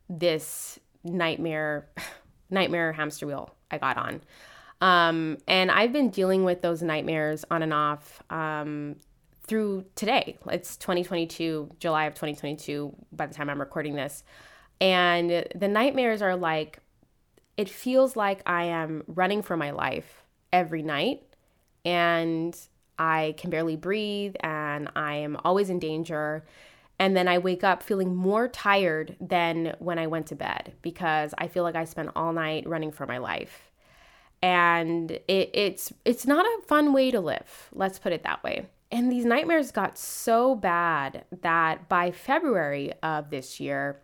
this 0.09 0.79
nightmare, 1.05 1.89
nightmare 2.51 2.93
hamster 2.93 3.27
wheel 3.27 3.55
I 3.71 3.79
got 3.79 3.97
on. 3.97 4.21
Um, 4.81 5.39
and 5.49 5.71
I've 5.71 5.93
been 5.93 6.11
dealing 6.11 6.45
with 6.45 6.63
those 6.63 6.83
nightmares 6.83 7.45
on 7.51 7.63
and 7.63 7.73
off 7.73 8.23
um, 8.31 8.97
through 9.47 9.85
today. 9.97 10.39
It's 10.51 10.77
2022, 10.77 11.71
July 11.81 12.05
of 12.05 12.15
2022, 12.15 12.95
by 13.13 13.27
the 13.27 13.35
time 13.35 13.51
I'm 13.51 13.61
recording 13.61 13.95
this. 13.95 14.23
And 14.81 15.45
the 15.55 15.69
nightmares 15.69 16.23
are 16.23 16.37
like, 16.37 16.79
it 17.57 17.69
feels 17.69 18.15
like 18.15 18.41
I 18.47 18.65
am 18.65 19.03
running 19.09 19.43
for 19.43 19.57
my 19.57 19.71
life 19.71 20.23
every 20.53 20.83
night 20.83 21.23
and 21.85 22.57
I 22.99 23.35
can 23.37 23.51
barely 23.51 23.77
breathe 23.77 24.35
and 24.41 24.91
I 24.95 25.17
am 25.17 25.37
always 25.45 25.71
in 25.71 25.79
danger. 25.79 26.45
And 26.99 27.17
then 27.17 27.29
I 27.29 27.39
wake 27.39 27.63
up 27.63 27.83
feeling 27.83 28.15
more 28.15 28.49
tired 28.49 29.17
than 29.21 29.77
when 29.79 29.99
I 29.99 30.09
went 30.09 30.27
to 30.29 30.35
bed 30.35 30.73
because 30.83 31.33
I 31.39 31.47
feel 31.47 31.63
like 31.63 31.77
I 31.77 31.85
spent 31.85 32.11
all 32.17 32.33
night 32.33 32.69
running 32.69 32.91
for 32.91 33.07
my 33.07 33.19
life. 33.19 33.71
And 34.43 35.11
it, 35.11 35.51
it's 35.53 35.93
it's 36.05 36.27
not 36.27 36.45
a 36.45 36.63
fun 36.67 36.93
way 36.93 37.11
to 37.11 37.21
live. 37.21 37.69
Let's 37.73 37.99
put 37.99 38.13
it 38.13 38.23
that 38.25 38.43
way. 38.43 38.69
And 38.91 39.13
these 39.13 39.25
nightmares 39.25 39.71
got 39.71 39.99
so 39.99 40.55
bad 40.55 41.25
that 41.43 41.89
by 41.89 42.11
February 42.11 42.93
of 43.03 43.31
this 43.31 43.61
year, 43.61 44.01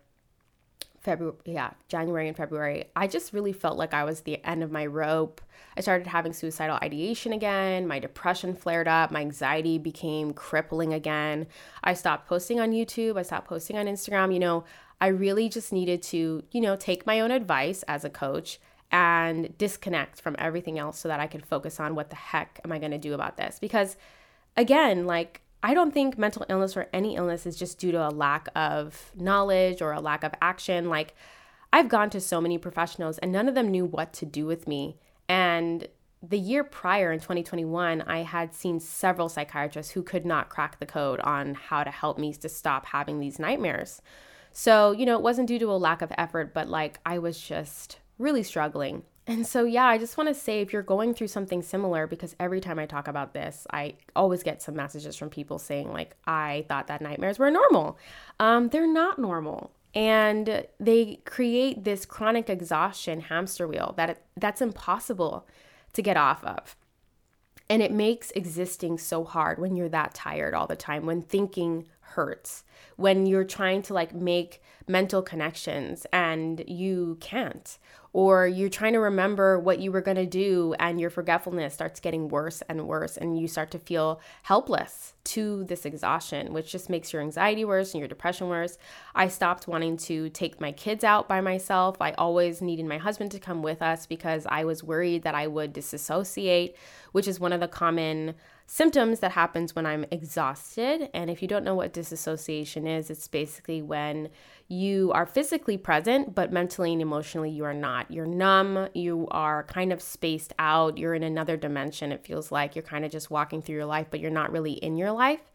February, 1.05 1.37
yeah, 1.45 1.71
January 1.87 2.27
and 2.27 2.35
February, 2.35 2.85
I 2.95 3.07
just 3.07 3.31
really 3.31 3.53
felt 3.53 3.77
like 3.77 3.93
I 3.93 4.03
was 4.03 4.21
the 4.21 4.43
end 4.43 4.63
of 4.63 4.71
my 4.71 4.85
rope. 4.85 5.39
I 5.77 5.81
started 5.81 6.07
having 6.07 6.33
suicidal 6.33 6.77
ideation 6.81 7.31
again. 7.31 7.87
My 7.87 7.99
depression 7.99 8.55
flared 8.55 8.87
up. 8.87 9.11
My 9.11 9.21
anxiety 9.21 9.77
became 9.77 10.33
crippling 10.33 10.93
again. 10.93 11.47
I 11.83 11.93
stopped 11.93 12.27
posting 12.27 12.59
on 12.59 12.71
YouTube. 12.71 13.17
I 13.17 13.21
stopped 13.21 13.47
posting 13.47 13.77
on 13.77 13.85
Instagram. 13.85 14.33
You 14.33 14.39
know, 14.39 14.63
I 14.99 15.07
really 15.07 15.47
just 15.47 15.71
needed 15.71 16.01
to, 16.03 16.43
you 16.51 16.61
know, 16.61 16.75
take 16.75 17.05
my 17.05 17.19
own 17.19 17.31
advice 17.31 17.83
as 17.87 18.03
a 18.03 18.09
coach 18.09 18.59
and 18.91 19.55
disconnect 19.57 20.21
from 20.21 20.35
everything 20.39 20.79
else 20.79 20.97
so 20.97 21.07
that 21.07 21.19
I 21.19 21.27
could 21.27 21.45
focus 21.45 21.79
on 21.79 21.95
what 21.95 22.09
the 22.09 22.15
heck 22.15 22.59
am 22.65 22.71
I 22.71 22.79
going 22.79 22.91
to 22.91 22.97
do 22.97 23.13
about 23.13 23.37
this? 23.37 23.59
Because 23.59 23.95
again, 24.57 25.05
like 25.05 25.41
I 25.65 25.73
don't 25.73 25.91
think 25.91 26.15
mental 26.15 26.45
illness 26.47 26.77
or 26.77 26.87
any 26.93 27.15
illness 27.15 27.47
is 27.47 27.57
just 27.57 27.79
due 27.79 27.91
to 27.91 28.07
a 28.07 28.13
lack 28.13 28.49
of 28.55 29.11
knowledge 29.15 29.81
or 29.81 29.93
a 29.93 29.99
lack 29.99 30.23
of 30.23 30.31
action. 30.39 30.89
Like, 30.89 31.15
I've 31.73 31.89
gone 31.89 32.11
to 32.11 32.21
so 32.21 32.39
many 32.39 32.59
professionals 32.59 33.17
and 33.17 33.31
none 33.31 33.49
of 33.49 33.55
them 33.55 33.71
knew 33.71 33.83
what 33.83 34.13
to 34.13 34.27
do 34.27 34.45
with 34.45 34.67
me. 34.67 34.99
And 35.27 35.87
the 36.21 36.37
year 36.37 36.63
prior 36.63 37.11
in 37.11 37.19
2021, 37.19 38.03
I 38.03 38.19
had 38.19 38.53
seen 38.53 38.79
several 38.79 39.27
psychiatrists 39.27 39.93
who 39.93 40.03
could 40.03 40.23
not 40.23 40.49
crack 40.49 40.79
the 40.79 40.85
code 40.85 41.19
on 41.21 41.55
how 41.55 41.83
to 41.83 41.89
help 41.89 42.19
me 42.19 42.31
to 42.35 42.47
stop 42.47 42.85
having 42.85 43.19
these 43.19 43.39
nightmares. 43.39 44.03
So, 44.53 44.91
you 44.91 45.07
know, 45.07 45.15
it 45.15 45.23
wasn't 45.23 45.47
due 45.47 45.57
to 45.57 45.71
a 45.71 45.73
lack 45.73 46.03
of 46.03 46.11
effort, 46.15 46.53
but 46.53 46.69
like 46.69 46.99
I 47.07 47.17
was 47.17 47.41
just 47.41 47.97
really 48.19 48.43
struggling. 48.43 49.01
And 49.27 49.47
so, 49.47 49.65
yeah, 49.65 49.85
I 49.85 49.97
just 49.97 50.17
want 50.17 50.29
to 50.29 50.35
say 50.35 50.61
if 50.61 50.71
you're 50.71 50.83
going 50.83 51.15
through 51.15 51.29
something 51.29 51.63
similar, 51.63 52.05
because 52.05 52.35
every 52.39 52.61
time 52.61 52.77
I 52.77 52.85
talk 52.85 53.07
about 53.07 53.33
this, 53.33 53.65
I 53.71 53.95
always 54.15 54.43
get 54.43 54.61
some 54.61 54.75
messages 54.75 55.15
from 55.15 55.29
people 55.29 55.57
saying, 55.57 55.91
like, 55.91 56.15
I 56.27 56.65
thought 56.69 56.87
that 56.87 57.01
nightmares 57.01 57.39
were 57.39 57.49
normal. 57.49 57.97
Um, 58.39 58.69
they're 58.69 58.91
not 58.91 59.17
normal. 59.17 59.71
And 59.95 60.65
they 60.79 61.21
create 61.25 61.85
this 61.85 62.05
chronic 62.05 62.49
exhaustion 62.49 63.21
hamster 63.21 63.67
wheel 63.67 63.93
that 63.97 64.11
it, 64.11 64.21
that's 64.37 64.61
impossible 64.61 65.47
to 65.93 66.01
get 66.03 66.17
off 66.17 66.43
of. 66.43 66.75
And 67.67 67.81
it 67.81 67.91
makes 67.91 68.29
existing 68.31 68.99
so 68.99 69.23
hard 69.23 69.57
when 69.57 69.75
you're 69.75 69.89
that 69.89 70.13
tired 70.13 70.53
all 70.53 70.67
the 70.67 70.75
time, 70.75 71.07
when 71.07 71.23
thinking 71.23 71.85
hurts, 72.13 72.63
when 72.95 73.25
you're 73.25 73.43
trying 73.43 73.81
to 73.83 73.93
like 73.93 74.13
make 74.13 74.61
mental 74.87 75.21
connections 75.21 76.05
and 76.13 76.63
you 76.67 77.17
can't, 77.19 77.77
or 78.13 78.47
you're 78.47 78.69
trying 78.69 78.93
to 78.93 78.99
remember 78.99 79.59
what 79.59 79.79
you 79.79 79.91
were 79.91 80.01
going 80.01 80.15
to 80.15 80.25
do 80.25 80.73
and 80.79 81.01
your 81.01 81.09
forgetfulness 81.09 81.73
starts 81.73 81.99
getting 81.99 82.29
worse 82.29 82.61
and 82.69 82.87
worse 82.87 83.17
and 83.17 83.37
you 83.37 83.47
start 83.47 83.71
to 83.71 83.79
feel 83.79 84.21
helpless 84.43 85.13
to 85.25 85.65
this 85.65 85.85
exhaustion 85.85 86.53
which 86.53 86.71
just 86.71 86.89
makes 86.89 87.11
your 87.11 87.21
anxiety 87.21 87.65
worse 87.65 87.93
and 87.93 87.99
your 87.99 88.07
depression 88.07 88.47
worse. 88.47 88.77
I 89.13 89.27
stopped 89.27 89.67
wanting 89.67 89.97
to 89.97 90.29
take 90.29 90.61
my 90.61 90.71
kids 90.71 91.03
out 91.03 91.27
by 91.27 91.41
myself. 91.41 91.97
I 91.99 92.11
always 92.11 92.61
needed 92.61 92.85
my 92.85 92.99
husband 92.99 93.31
to 93.31 93.39
come 93.39 93.61
with 93.61 93.81
us 93.81 94.05
because 94.05 94.45
i 94.49 94.63
was 94.63 94.83
worried 94.83 95.23
that 95.23 95.35
i 95.35 95.47
would 95.47 95.73
disassociate 95.73 96.75
which 97.11 97.27
is 97.27 97.39
one 97.39 97.53
of 97.53 97.59
the 97.59 97.67
common 97.67 98.35
symptoms 98.67 99.19
that 99.19 99.31
happens 99.31 99.75
when 99.75 99.85
I'm 99.85 100.05
exhausted. 100.09 101.09
And 101.13 101.29
if 101.29 101.41
you 101.41 101.47
don't 101.47 101.63
know 101.63 101.75
what 101.75 101.93
disassociation 101.93 102.87
is, 102.87 103.09
it's 103.09 103.27
basically 103.27 103.81
when 103.81 104.29
you 104.67 105.11
are 105.13 105.25
physically 105.25 105.77
present, 105.77 106.33
but 106.33 106.51
mentally 106.51 106.91
and 106.91 107.01
emotionally 107.01 107.51
you 107.51 107.63
are 107.63 107.73
not. 107.73 108.09
You're 108.09 108.25
numb, 108.25 108.89
you 108.93 109.27
are 109.29 109.63
kind 109.63 109.93
of 109.93 110.01
spaced 110.01 110.53
out, 110.57 110.97
you're 110.97 111.13
in 111.13 111.23
another 111.23 111.57
dimension. 111.57 112.11
It 112.11 112.25
feels 112.25 112.51
like 112.51 112.75
you're 112.75 112.83
kind 112.83 113.05
of 113.05 113.11
just 113.11 113.29
walking 113.29 113.61
through 113.61 113.75
your 113.75 113.85
life, 113.85 114.07
but 114.09 114.19
you're 114.19 114.31
not 114.31 114.51
really 114.51 114.73
in 114.73 114.97
your 114.97 115.11
life. 115.11 115.51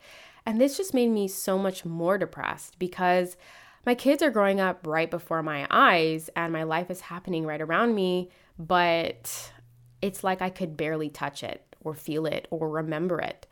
And 0.47 0.61
this 0.61 0.77
just 0.77 0.95
made 0.95 1.11
me 1.11 1.27
so 1.29 1.59
much 1.59 1.85
more 1.85 2.17
depressed 2.17 2.79
because 2.79 3.37
my 3.85 3.95
kids 3.95 4.23
are 4.23 4.31
growing 4.31 4.61
up 4.61 4.87
right 4.87 5.11
before 5.11 5.43
my 5.43 5.67
eyes 5.71 6.31
and 6.37 6.53
my 6.53 6.63
life 6.63 6.91
is 6.91 7.01
happening 7.01 7.45
right 7.45 7.61
around 7.61 7.95
me, 7.95 8.31
but 8.59 9.53
it's 10.01 10.23
like 10.23 10.41
I 10.41 10.51
could 10.51 10.77
barely 10.77 11.09
touch 11.09 11.43
it 11.43 11.70
or 11.83 11.95
feel 11.95 12.27
it 12.27 12.47
or 12.51 12.69
remember 12.69 13.21
it. 13.21 13.47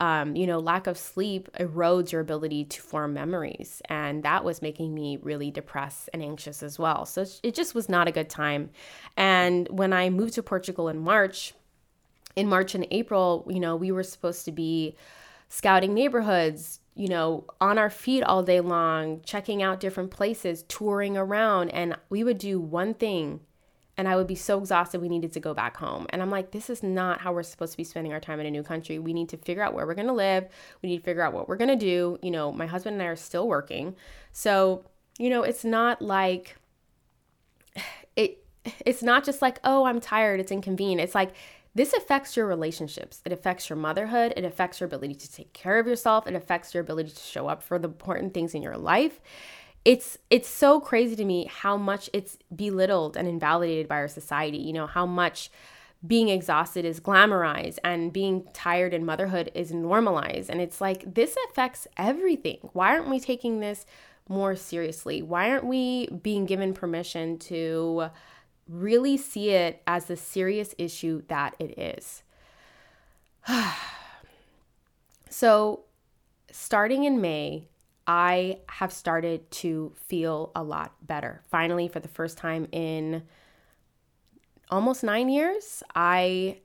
Um, 0.00 0.36
you 0.36 0.46
know, 0.46 0.60
lack 0.60 0.86
of 0.86 0.96
sleep 0.96 1.48
erodes 1.58 2.12
your 2.12 2.20
ability 2.20 2.66
to 2.66 2.80
form 2.82 3.14
memories. 3.14 3.82
And 3.88 4.22
that 4.22 4.44
was 4.44 4.62
making 4.62 4.94
me 4.94 5.18
really 5.20 5.50
depressed 5.50 6.08
and 6.12 6.22
anxious 6.22 6.62
as 6.62 6.78
well. 6.78 7.04
So 7.04 7.24
it 7.42 7.54
just 7.54 7.74
was 7.74 7.88
not 7.88 8.06
a 8.06 8.12
good 8.12 8.30
time. 8.30 8.70
And 9.16 9.68
when 9.70 9.92
I 9.92 10.08
moved 10.10 10.34
to 10.34 10.42
Portugal 10.42 10.88
in 10.88 10.98
March, 10.98 11.52
in 12.36 12.48
March 12.48 12.76
and 12.76 12.86
April, 12.92 13.44
you 13.50 13.58
know, 13.58 13.74
we 13.74 13.90
were 13.90 14.04
supposed 14.04 14.44
to 14.44 14.52
be 14.52 14.94
scouting 15.48 15.94
neighborhoods, 15.94 16.78
you 16.94 17.08
know, 17.08 17.44
on 17.60 17.78
our 17.78 17.90
feet 17.90 18.22
all 18.22 18.44
day 18.44 18.60
long, 18.60 19.20
checking 19.22 19.62
out 19.62 19.80
different 19.80 20.12
places, 20.12 20.64
touring 20.68 21.16
around. 21.16 21.70
And 21.70 21.96
we 22.08 22.22
would 22.22 22.38
do 22.38 22.60
one 22.60 22.94
thing 22.94 23.40
and 23.98 24.06
I 24.06 24.14
would 24.14 24.28
be 24.28 24.36
so 24.36 24.58
exhausted 24.58 25.02
we 25.02 25.08
needed 25.08 25.32
to 25.32 25.40
go 25.40 25.52
back 25.52 25.76
home. 25.76 26.06
And 26.10 26.22
I'm 26.22 26.30
like, 26.30 26.52
this 26.52 26.70
is 26.70 26.84
not 26.84 27.20
how 27.20 27.32
we're 27.32 27.42
supposed 27.42 27.72
to 27.72 27.76
be 27.76 27.82
spending 27.82 28.12
our 28.12 28.20
time 28.20 28.38
in 28.38 28.46
a 28.46 28.50
new 28.50 28.62
country. 28.62 29.00
We 29.00 29.12
need 29.12 29.28
to 29.30 29.36
figure 29.36 29.62
out 29.62 29.74
where 29.74 29.86
we're 29.86 29.94
going 29.94 30.06
to 30.06 30.12
live. 30.12 30.46
We 30.82 30.88
need 30.88 30.98
to 30.98 31.02
figure 31.02 31.22
out 31.22 31.32
what 31.32 31.48
we're 31.48 31.56
going 31.56 31.76
to 31.76 31.76
do. 31.76 32.16
You 32.22 32.30
know, 32.30 32.52
my 32.52 32.66
husband 32.66 32.94
and 32.94 33.02
I 33.02 33.06
are 33.06 33.16
still 33.16 33.48
working. 33.48 33.96
So, 34.30 34.84
you 35.18 35.28
know, 35.28 35.42
it's 35.42 35.64
not 35.64 36.00
like 36.00 36.54
it 38.14 38.44
it's 38.86 39.02
not 39.02 39.24
just 39.24 39.42
like, 39.42 39.58
"Oh, 39.64 39.84
I'm 39.84 40.00
tired, 40.00 40.38
it's 40.38 40.52
inconvenient." 40.52 41.00
It's 41.00 41.14
like 41.14 41.34
this 41.74 41.92
affects 41.92 42.36
your 42.36 42.46
relationships. 42.46 43.20
It 43.24 43.32
affects 43.32 43.68
your 43.68 43.76
motherhood. 43.76 44.32
It 44.36 44.44
affects 44.44 44.78
your 44.78 44.86
ability 44.86 45.14
to 45.16 45.32
take 45.32 45.52
care 45.52 45.78
of 45.78 45.86
yourself. 45.86 46.26
It 46.26 46.34
affects 46.34 46.72
your 46.72 46.82
ability 46.82 47.10
to 47.10 47.20
show 47.20 47.48
up 47.48 47.62
for 47.64 47.78
the 47.78 47.88
important 47.88 48.32
things 48.32 48.54
in 48.54 48.62
your 48.62 48.76
life 48.76 49.20
it's 49.84 50.18
it's 50.30 50.48
so 50.48 50.80
crazy 50.80 51.16
to 51.16 51.24
me 51.24 51.48
how 51.50 51.76
much 51.76 52.10
it's 52.12 52.36
belittled 52.54 53.16
and 53.16 53.26
invalidated 53.26 53.88
by 53.88 53.96
our 53.96 54.08
society 54.08 54.58
you 54.58 54.72
know 54.72 54.86
how 54.86 55.06
much 55.06 55.50
being 56.06 56.28
exhausted 56.28 56.84
is 56.84 57.00
glamorized 57.00 57.78
and 57.82 58.12
being 58.12 58.46
tired 58.52 58.94
in 58.94 59.04
motherhood 59.04 59.50
is 59.54 59.72
normalized. 59.72 60.48
And 60.48 60.60
it's 60.60 60.80
like 60.80 61.14
this 61.14 61.36
affects 61.48 61.88
everything. 61.96 62.58
Why 62.72 62.90
aren't 62.90 63.10
we 63.10 63.18
taking 63.18 63.60
this 63.60 63.84
more 64.28 64.54
seriously? 64.54 65.22
Why 65.22 65.50
aren't 65.50 65.64
we 65.64 66.06
being 66.08 66.46
given 66.46 66.72
permission 66.72 67.38
to 67.38 68.10
really 68.68 69.16
see 69.16 69.50
it 69.50 69.82
as 69.86 70.04
the 70.04 70.16
serious 70.16 70.74
issue 70.78 71.22
that 71.28 71.54
it 71.58 71.78
is? 71.78 72.22
So 75.30 75.84
starting 76.50 77.04
in 77.04 77.20
may 77.20 77.68
I 78.08 78.60
have 78.70 78.90
started 78.90 79.50
to 79.50 79.92
feel 79.94 80.50
a 80.56 80.62
lot 80.62 80.94
better. 81.06 81.42
Finally, 81.50 81.88
for 81.88 82.00
the 82.00 82.08
first 82.08 82.38
time 82.38 82.66
in 82.72 83.22
almost 84.70 85.04
nine 85.04 85.28
years, 85.28 85.82
I 85.94 86.60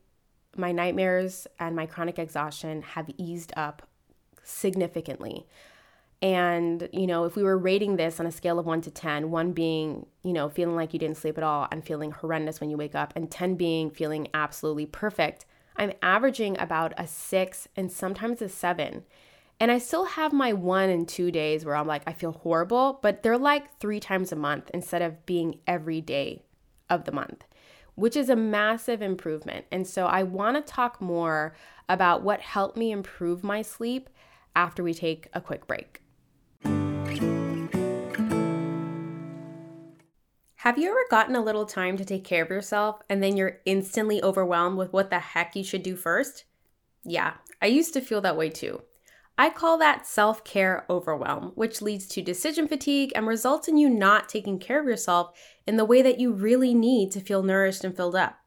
my 0.56 0.72
nightmares 0.72 1.48
and 1.60 1.76
my 1.76 1.86
chronic 1.86 2.20
exhaustion 2.20 2.82
have 2.84 3.10
eased 3.18 3.52
up 3.58 3.88
significantly. 4.44 5.48
And, 6.22 6.88
you 6.94 7.08
know, 7.08 7.26
if 7.26 7.36
we 7.36 7.44
were 7.44 7.58
rating 7.58 7.98
this 7.98 8.20
on 8.20 8.26
a 8.26 8.32
scale 8.32 8.60
of 8.60 8.66
one 8.66 8.80
to 8.82 8.92
10, 8.92 9.30
one 9.32 9.52
being, 9.52 10.06
you 10.22 10.32
know, 10.32 10.48
feeling 10.48 10.76
like 10.76 10.94
you 10.94 11.00
didn't 11.00 11.18
sleep 11.18 11.38
at 11.38 11.44
all 11.44 11.68
and 11.72 11.84
feeling 11.84 12.12
horrendous 12.12 12.62
when 12.62 12.70
you 12.70 12.78
wake 12.78 12.96
up, 12.96 13.12
and 13.16 13.30
10 13.30 13.56
being 13.56 13.90
feeling 13.90 14.28
absolutely 14.34 14.86
perfect, 14.86 15.46
I'm 15.76 15.92
averaging 16.02 16.58
about 16.60 16.94
a 16.98 17.08
six 17.08 17.68
and 17.76 17.92
sometimes 17.92 18.42
a 18.42 18.48
seven. 18.48 19.04
And 19.64 19.72
I 19.72 19.78
still 19.78 20.04
have 20.04 20.34
my 20.34 20.52
one 20.52 20.90
and 20.90 21.08
two 21.08 21.32
days 21.32 21.64
where 21.64 21.78
I'm 21.78 21.88
like, 21.88 22.04
I 22.06 22.12
feel 22.12 22.34
horrible, 22.34 23.00
but 23.02 23.24
they're 23.24 23.38
like 23.38 23.80
three 23.80 24.02
times 24.02 24.34
a 24.34 24.36
month 24.36 24.70
instead 24.74 25.02
of 25.02 25.26
being 25.26 25.60
every 25.66 26.02
day 26.02 26.44
of 26.90 27.06
the 27.06 27.14
month, 27.14 27.46
which 27.96 28.18
is 28.18 28.28
a 28.30 28.36
massive 28.36 29.02
improvement. 29.02 29.66
And 29.72 29.88
so 29.88 30.06
I 30.06 30.24
want 30.24 30.58
to 30.58 30.74
talk 30.74 31.00
more 31.00 31.56
about 31.88 32.24
what 32.24 32.42
helped 32.42 32.76
me 32.76 32.92
improve 32.92 33.42
my 33.42 33.62
sleep 33.62 34.10
after 34.54 34.84
we 34.84 34.94
take 34.94 35.30
a 35.34 35.40
quick 35.40 35.66
break. 35.66 36.02
Have 40.56 40.78
you 40.78 40.90
ever 40.90 41.06
gotten 41.10 41.38
a 41.38 41.42
little 41.42 41.66
time 41.66 41.96
to 41.96 42.04
take 42.04 42.26
care 42.26 42.44
of 42.44 42.50
yourself 42.50 43.02
and 43.10 43.24
then 43.24 43.38
you're 43.38 43.62
instantly 43.64 44.22
overwhelmed 44.22 44.78
with 44.78 44.92
what 44.92 45.10
the 45.10 45.20
heck 45.20 45.56
you 45.56 45.64
should 45.64 45.84
do 45.84 45.96
first? 45.96 46.44
Yeah, 47.06 47.36
I 47.62 47.68
used 47.68 47.94
to 47.94 48.02
feel 48.02 48.20
that 48.20 48.36
way 48.36 48.50
too. 48.50 48.82
I 49.38 49.50
call 49.50 49.80
that 49.80 50.06
self 50.06 50.44
care 50.44 50.86
overwhelm, 50.90 51.54
which 51.56 51.82
leads 51.82 52.08
to 52.08 52.22
decision 52.22 52.68
fatigue 52.68 53.12
and 53.16 53.26
results 53.26 53.68
in 53.68 53.78
you 53.78 53.90
not 53.90 54.30
taking 54.30 54.60
care 54.60 54.80
of 54.80 54.86
yourself 54.86 55.36
in 55.66 55.78
the 55.78 55.86
way 55.86 56.02
that 56.02 56.20
you 56.20 56.32
really 56.32 56.74
need 56.74 57.12
to 57.12 57.20
feel 57.20 57.42
nourished 57.42 57.84
and 57.84 57.96
filled 57.96 58.16
up. 58.16 58.38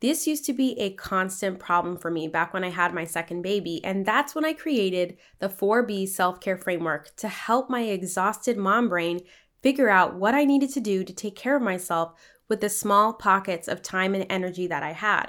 This 0.00 0.26
used 0.26 0.44
to 0.46 0.52
be 0.52 0.78
a 0.78 0.94
constant 0.94 1.58
problem 1.58 1.96
for 1.96 2.10
me 2.10 2.28
back 2.28 2.52
when 2.52 2.62
I 2.62 2.70
had 2.70 2.94
my 2.94 3.04
second 3.04 3.42
baby, 3.42 3.80
and 3.84 4.06
that's 4.06 4.34
when 4.34 4.44
I 4.44 4.52
created 4.52 5.18
the 5.38 5.48
4B 5.48 6.08
self 6.08 6.40
care 6.40 6.56
framework 6.56 7.14
to 7.16 7.28
help 7.28 7.70
my 7.70 7.82
exhausted 7.82 8.56
mom 8.56 8.88
brain 8.88 9.20
figure 9.62 9.88
out 9.88 10.14
what 10.14 10.34
I 10.34 10.44
needed 10.44 10.70
to 10.70 10.80
do 10.80 11.04
to 11.04 11.12
take 11.12 11.36
care 11.36 11.56
of 11.56 11.62
myself 11.62 12.12
with 12.48 12.60
the 12.60 12.68
small 12.68 13.12
pockets 13.12 13.68
of 13.68 13.82
time 13.82 14.14
and 14.14 14.26
energy 14.30 14.66
that 14.66 14.82
I 14.82 14.92
had. 14.92 15.26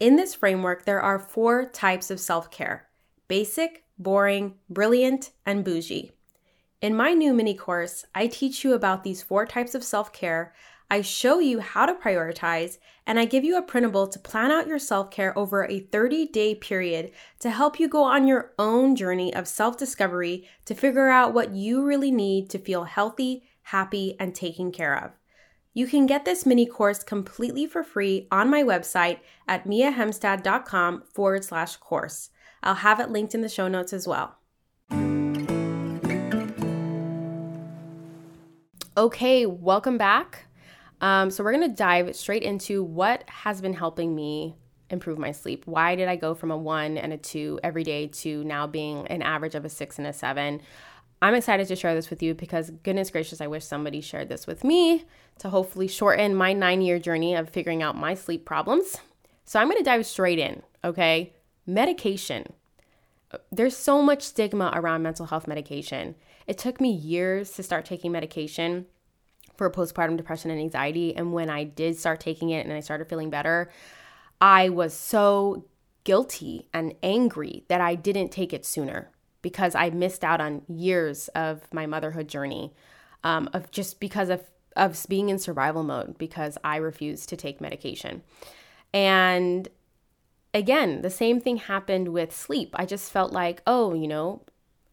In 0.00 0.16
this 0.16 0.34
framework, 0.34 0.84
there 0.84 1.00
are 1.00 1.18
four 1.18 1.66
types 1.68 2.10
of 2.10 2.20
self 2.20 2.50
care 2.50 2.88
basic, 3.28 3.81
boring, 3.98 4.54
brilliant, 4.68 5.30
and 5.44 5.64
bougie. 5.64 6.12
In 6.80 6.96
my 6.96 7.12
new 7.12 7.32
mini 7.32 7.54
course, 7.54 8.04
I 8.14 8.26
teach 8.26 8.64
you 8.64 8.74
about 8.74 9.04
these 9.04 9.22
four 9.22 9.46
types 9.46 9.74
of 9.74 9.84
self 9.84 10.12
care. 10.12 10.52
I 10.90 11.00
show 11.00 11.38
you 11.38 11.60
how 11.60 11.86
to 11.86 11.94
prioritize, 11.94 12.78
and 13.06 13.18
I 13.18 13.24
give 13.24 13.44
you 13.44 13.56
a 13.56 13.62
printable 13.62 14.08
to 14.08 14.18
plan 14.18 14.50
out 14.50 14.66
your 14.66 14.78
self 14.78 15.10
care 15.10 15.36
over 15.38 15.64
a 15.64 15.80
30 15.80 16.26
day 16.26 16.54
period 16.54 17.12
to 17.38 17.50
help 17.50 17.78
you 17.78 17.88
go 17.88 18.02
on 18.02 18.26
your 18.26 18.52
own 18.58 18.96
journey 18.96 19.32
of 19.32 19.46
self 19.46 19.78
discovery 19.78 20.48
to 20.64 20.74
figure 20.74 21.08
out 21.08 21.34
what 21.34 21.54
you 21.54 21.82
really 21.84 22.10
need 22.10 22.50
to 22.50 22.58
feel 22.58 22.84
healthy, 22.84 23.44
happy, 23.62 24.16
and 24.18 24.34
taken 24.34 24.72
care 24.72 25.02
of. 25.02 25.12
You 25.74 25.86
can 25.86 26.06
get 26.06 26.24
this 26.24 26.44
mini 26.44 26.66
course 26.66 27.02
completely 27.02 27.66
for 27.66 27.82
free 27.82 28.28
on 28.30 28.50
my 28.50 28.62
website 28.62 29.20
at 29.48 29.66
miahemstad.com 29.66 31.04
forward 31.14 31.44
slash 31.44 31.76
course. 31.76 32.30
I'll 32.62 32.74
have 32.76 33.00
it 33.00 33.10
linked 33.10 33.34
in 33.34 33.40
the 33.40 33.48
show 33.48 33.68
notes 33.68 33.92
as 33.92 34.06
well. 34.06 34.36
Okay, 38.96 39.46
welcome 39.46 39.96
back. 39.96 40.46
Um, 41.00 41.30
so, 41.30 41.42
we're 41.42 41.52
going 41.52 41.68
to 41.68 41.74
dive 41.74 42.14
straight 42.14 42.42
into 42.42 42.84
what 42.84 43.28
has 43.28 43.60
been 43.60 43.72
helping 43.72 44.14
me 44.14 44.54
improve 44.90 45.18
my 45.18 45.32
sleep. 45.32 45.66
Why 45.66 45.96
did 45.96 46.08
I 46.08 46.16
go 46.16 46.34
from 46.34 46.50
a 46.50 46.56
one 46.56 46.98
and 46.98 47.12
a 47.12 47.16
two 47.16 47.58
every 47.64 47.82
day 47.82 48.06
to 48.08 48.44
now 48.44 48.66
being 48.66 49.06
an 49.08 49.22
average 49.22 49.54
of 49.54 49.64
a 49.64 49.68
six 49.68 49.98
and 49.98 50.06
a 50.06 50.12
seven? 50.12 50.60
I'm 51.22 51.34
excited 51.34 51.68
to 51.68 51.76
share 51.76 51.94
this 51.94 52.10
with 52.10 52.22
you 52.22 52.34
because, 52.34 52.70
goodness 52.82 53.10
gracious, 53.10 53.40
I 53.40 53.46
wish 53.46 53.64
somebody 53.64 54.00
shared 54.00 54.28
this 54.28 54.46
with 54.46 54.62
me 54.62 55.04
to 55.38 55.48
hopefully 55.48 55.88
shorten 55.88 56.34
my 56.34 56.52
nine 56.52 56.82
year 56.82 56.98
journey 56.98 57.34
of 57.34 57.48
figuring 57.48 57.82
out 57.82 57.96
my 57.96 58.14
sleep 58.14 58.44
problems. 58.44 58.98
So, 59.44 59.58
I'm 59.58 59.68
going 59.68 59.78
to 59.78 59.84
dive 59.84 60.06
straight 60.06 60.38
in, 60.38 60.62
okay? 60.84 61.32
Medication. 61.66 62.52
There's 63.50 63.76
so 63.76 64.02
much 64.02 64.22
stigma 64.22 64.72
around 64.74 65.02
mental 65.02 65.26
health 65.26 65.46
medication. 65.46 66.16
It 66.46 66.58
took 66.58 66.80
me 66.80 66.92
years 66.92 67.52
to 67.52 67.62
start 67.62 67.84
taking 67.84 68.12
medication 68.12 68.86
for 69.56 69.70
postpartum 69.70 70.16
depression 70.16 70.50
and 70.50 70.60
anxiety. 70.60 71.14
And 71.16 71.32
when 71.32 71.48
I 71.48 71.64
did 71.64 71.96
start 71.98 72.20
taking 72.20 72.50
it 72.50 72.66
and 72.66 72.74
I 72.74 72.80
started 72.80 73.08
feeling 73.08 73.30
better, 73.30 73.70
I 74.40 74.68
was 74.68 74.92
so 74.92 75.66
guilty 76.04 76.68
and 76.74 76.94
angry 77.02 77.64
that 77.68 77.80
I 77.80 77.94
didn't 77.94 78.30
take 78.30 78.52
it 78.52 78.66
sooner 78.66 79.10
because 79.40 79.74
I 79.74 79.90
missed 79.90 80.24
out 80.24 80.40
on 80.40 80.62
years 80.68 81.28
of 81.28 81.72
my 81.72 81.86
motherhood 81.86 82.28
journey 82.28 82.72
um, 83.24 83.48
of 83.52 83.70
just 83.70 84.00
because 84.00 84.28
of 84.28 84.42
of 84.74 85.04
being 85.08 85.28
in 85.28 85.38
survival 85.38 85.82
mode 85.82 86.16
because 86.16 86.56
I 86.64 86.76
refused 86.76 87.28
to 87.28 87.36
take 87.36 87.60
medication. 87.60 88.22
And 88.94 89.68
again, 90.54 91.02
the 91.02 91.10
same 91.10 91.40
thing 91.40 91.56
happened 91.56 92.08
with 92.08 92.34
sleep. 92.34 92.74
I 92.74 92.86
just 92.86 93.10
felt 93.10 93.32
like, 93.32 93.62
oh, 93.66 93.94
you 93.94 94.08
know, 94.08 94.42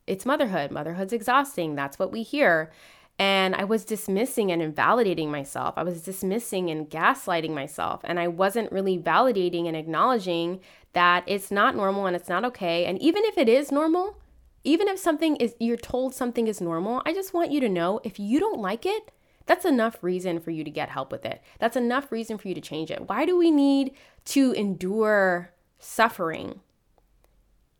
it's 0.07 0.25
motherhood. 0.25 0.71
Motherhood's 0.71 1.13
exhausting. 1.13 1.75
That's 1.75 1.99
what 1.99 2.11
we 2.11 2.23
hear. 2.23 2.71
And 3.19 3.53
I 3.53 3.65
was 3.65 3.83
dismissing 3.83 4.49
and 4.51 4.61
invalidating 4.61 5.29
myself. 5.29 5.73
I 5.77 5.83
was 5.83 6.01
dismissing 6.01 6.69
and 6.69 6.89
gaslighting 6.89 7.51
myself. 7.51 7.99
And 8.05 8.19
I 8.19 8.29
wasn't 8.29 8.71
really 8.71 8.97
validating 8.97 9.67
and 9.67 9.75
acknowledging 9.75 10.61
that 10.93 11.25
it's 11.27 11.51
not 11.51 11.75
normal 11.75 12.05
and 12.05 12.15
it's 12.15 12.29
not 12.29 12.45
okay. 12.45 12.85
And 12.85 12.99
even 13.01 13.23
if 13.25 13.37
it 13.37 13.49
is 13.49 13.71
normal, 13.71 14.17
even 14.63 14.87
if 14.87 14.97
something 14.97 15.35
is, 15.35 15.53
you're 15.59 15.77
told 15.77 16.15
something 16.15 16.47
is 16.47 16.61
normal, 16.61 17.01
I 17.05 17.13
just 17.13 17.33
want 17.33 17.51
you 17.51 17.59
to 17.59 17.69
know 17.69 17.99
if 18.03 18.19
you 18.19 18.39
don't 18.39 18.59
like 18.59 18.85
it, 18.85 19.11
that's 19.45 19.65
enough 19.65 20.03
reason 20.03 20.39
for 20.39 20.51
you 20.51 20.63
to 20.63 20.69
get 20.69 20.89
help 20.89 21.11
with 21.11 21.25
it. 21.25 21.41
That's 21.59 21.75
enough 21.75 22.11
reason 22.11 22.37
for 22.37 22.47
you 22.47 22.55
to 22.55 22.61
change 22.61 22.91
it. 22.91 23.09
Why 23.09 23.25
do 23.25 23.37
we 23.37 23.51
need 23.51 23.93
to 24.25 24.51
endure 24.53 25.51
suffering 25.79 26.59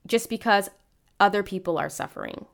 just 0.06 0.30
because 0.30 0.70
other 1.20 1.44
people 1.44 1.78
are 1.78 1.90
suffering? 1.90 2.46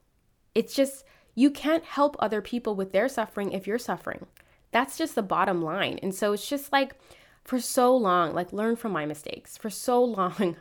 It's 0.53 0.73
just, 0.73 1.03
you 1.35 1.51
can't 1.51 1.83
help 1.83 2.15
other 2.19 2.41
people 2.41 2.75
with 2.75 2.91
their 2.91 3.07
suffering 3.09 3.51
if 3.51 3.67
you're 3.67 3.77
suffering. 3.77 4.25
That's 4.71 4.97
just 4.97 5.15
the 5.15 5.23
bottom 5.23 5.61
line. 5.61 5.99
And 6.01 6.13
so 6.13 6.33
it's 6.33 6.47
just 6.47 6.71
like 6.71 6.95
for 7.43 7.59
so 7.59 7.95
long, 7.95 8.33
like 8.33 8.51
learn 8.51 8.75
from 8.75 8.91
my 8.91 9.05
mistakes. 9.05 9.57
For 9.57 9.69
so 9.69 10.03
long, 10.03 10.57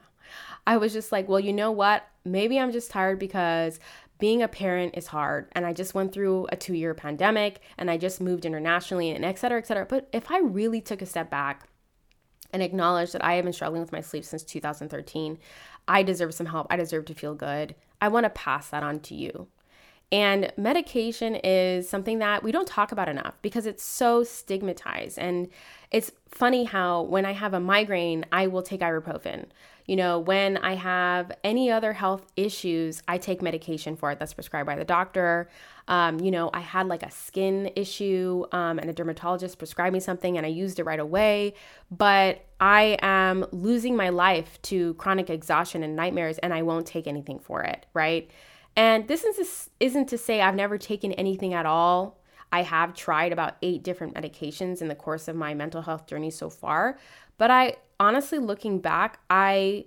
I 0.66 0.76
was 0.76 0.93
just 0.93 1.12
like, 1.12 1.28
well, 1.28 1.40
you 1.40 1.52
know 1.52 1.71
what? 1.71 2.07
Maybe 2.25 2.59
I'm 2.59 2.73
just 2.73 2.90
tired 2.90 3.19
because 3.19 3.78
being 4.19 4.43
a 4.43 4.49
parent 4.49 4.97
is 4.97 5.09
hard 5.09 5.49
and 5.52 5.66
I 5.66 5.73
just 5.73 5.95
went 5.95 6.12
through 6.12 6.47
a 6.50 6.57
two 6.57 6.75
year 6.75 6.95
pandemic 6.95 7.61
and 7.76 7.90
I 7.90 7.97
just 7.97 8.21
moved 8.21 8.45
internationally 8.45 9.11
and 9.11 9.25
et 9.25 9.38
cetera, 9.38 9.59
et 9.59 9.66
cetera. 9.66 9.87
But 9.87 10.09
if 10.12 10.31
I 10.31 10.38
really 10.38 10.81
took 10.81 11.02
a 11.02 11.07
step 11.07 11.31
back 11.31 11.69
and 12.54 12.62
acknowledge 12.62 13.12
that 13.12 13.25
I 13.25 13.34
have 13.34 13.44
been 13.44 13.52
struggling 13.52 13.82
with 13.82 13.92
my 13.92 14.00
sleep 14.00 14.25
since 14.25 14.44
2013, 14.44 15.38
I 15.87 16.02
deserve 16.02 16.32
some 16.32 16.46
help. 16.46 16.68
I 16.70 16.76
deserve 16.76 17.04
to 17.06 17.14
feel 17.14 17.34
good. 17.34 17.75
I 18.00 18.08
want 18.08 18.25
to 18.25 18.30
pass 18.30 18.70
that 18.70 18.82
on 18.82 19.00
to 19.00 19.14
you. 19.14 19.49
And 20.12 20.52
medication 20.56 21.34
is 21.34 21.88
something 21.88 22.20
that 22.20 22.44
we 22.44 22.52
don't 22.52 22.68
talk 22.68 22.92
about 22.92 23.08
enough 23.08 23.34
because 23.42 23.66
it's 23.66 23.82
so 23.82 24.23
stigmatized. 24.23 25.18
And 25.18 25.49
it's 25.90 26.12
funny 26.28 26.64
how 26.64 27.02
when 27.02 27.26
I 27.26 27.32
have 27.32 27.52
a 27.52 27.60
migraine, 27.60 28.25
I 28.30 28.47
will 28.47 28.62
take 28.62 28.80
ibuprofen. 28.80 29.47
You 29.86 29.97
know, 29.97 30.21
when 30.21 30.56
I 30.58 30.76
have 30.76 31.32
any 31.43 31.71
other 31.71 31.93
health 31.93 32.30
issues, 32.36 33.02
I 33.08 33.19
take 33.19 33.43
medication 33.43 33.97
for 33.97 34.12
it 34.12 34.21
that's 34.21 34.34
prescribed 34.34 34.67
by 34.67 34.76
the 34.76 34.84
doctor. 34.84 35.50
Um, 35.86 36.20
you 36.20 36.30
know, 36.30 36.50
I 36.54 36.60
had 36.60 36.86
like 36.86 37.02
a 37.02 37.10
skin 37.10 37.70
issue 37.76 38.44
um, 38.52 38.78
and 38.78 38.88
a 38.88 38.92
dermatologist 38.92 39.58
prescribed 39.58 39.92
me 39.92 40.00
something 40.00 40.36
and 40.36 40.47
I 40.47 40.49
used 40.49 40.78
it 40.78 40.84
right 40.84 41.00
away. 41.00 41.54
But 41.90 42.44
I 42.60 42.97
am 43.02 43.44
losing 43.52 43.94
my 43.97 44.08
life 44.08 44.60
to 44.62 44.94
chronic 44.94 45.28
exhaustion 45.28 45.82
and 45.82 45.94
nightmares 45.94 46.38
and 46.38 46.54
I 46.54 46.62
won't 46.62 46.86
take 46.86 47.06
anything 47.06 47.38
for 47.38 47.62
it, 47.62 47.86
right? 47.92 48.30
And 48.76 49.06
this 49.08 49.25
is, 49.25 49.70
isn't 49.78 50.08
to 50.08 50.18
say 50.18 50.40
I've 50.40 50.54
never 50.54 50.78
taken 50.78 51.12
anything 51.12 51.54
at 51.54 51.66
all. 51.66 52.18
I 52.50 52.62
have 52.62 52.94
tried 52.94 53.32
about 53.32 53.56
eight 53.62 53.82
different 53.82 54.14
medications 54.14 54.80
in 54.80 54.88
the 54.88 54.94
course 54.94 55.28
of 55.28 55.36
my 55.36 55.54
mental 55.54 55.82
health 55.82 56.06
journey 56.06 56.30
so 56.30 56.49
far. 56.49 56.99
But 57.36 57.50
I 57.50 57.76
honestly, 57.99 58.38
looking 58.38 58.78
back, 58.78 59.18
I 59.28 59.86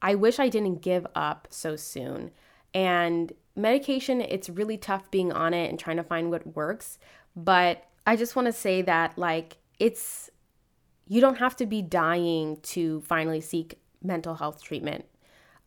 I 0.00 0.14
wish 0.16 0.38
I 0.38 0.48
didn't 0.48 0.82
give 0.82 1.06
up 1.14 1.48
so 1.50 1.76
soon. 1.76 2.32
And 2.74 3.32
medication, 3.54 4.20
it's 4.20 4.48
really 4.48 4.76
tough 4.76 5.10
being 5.10 5.32
on 5.32 5.54
it 5.54 5.68
and 5.70 5.78
trying 5.78 5.96
to 5.96 6.02
find 6.02 6.30
what 6.30 6.54
works. 6.56 6.98
But 7.36 7.84
I 8.06 8.16
just 8.16 8.36
want 8.36 8.46
to 8.46 8.52
say 8.52 8.82
that, 8.82 9.16
like, 9.16 9.58
it's, 9.78 10.30
you 11.08 11.20
don't 11.20 11.38
have 11.38 11.56
to 11.56 11.66
be 11.66 11.82
dying 11.82 12.58
to 12.62 13.00
finally 13.02 13.40
seek 13.40 13.78
mental 14.02 14.34
health 14.34 14.62
treatment 14.62 15.04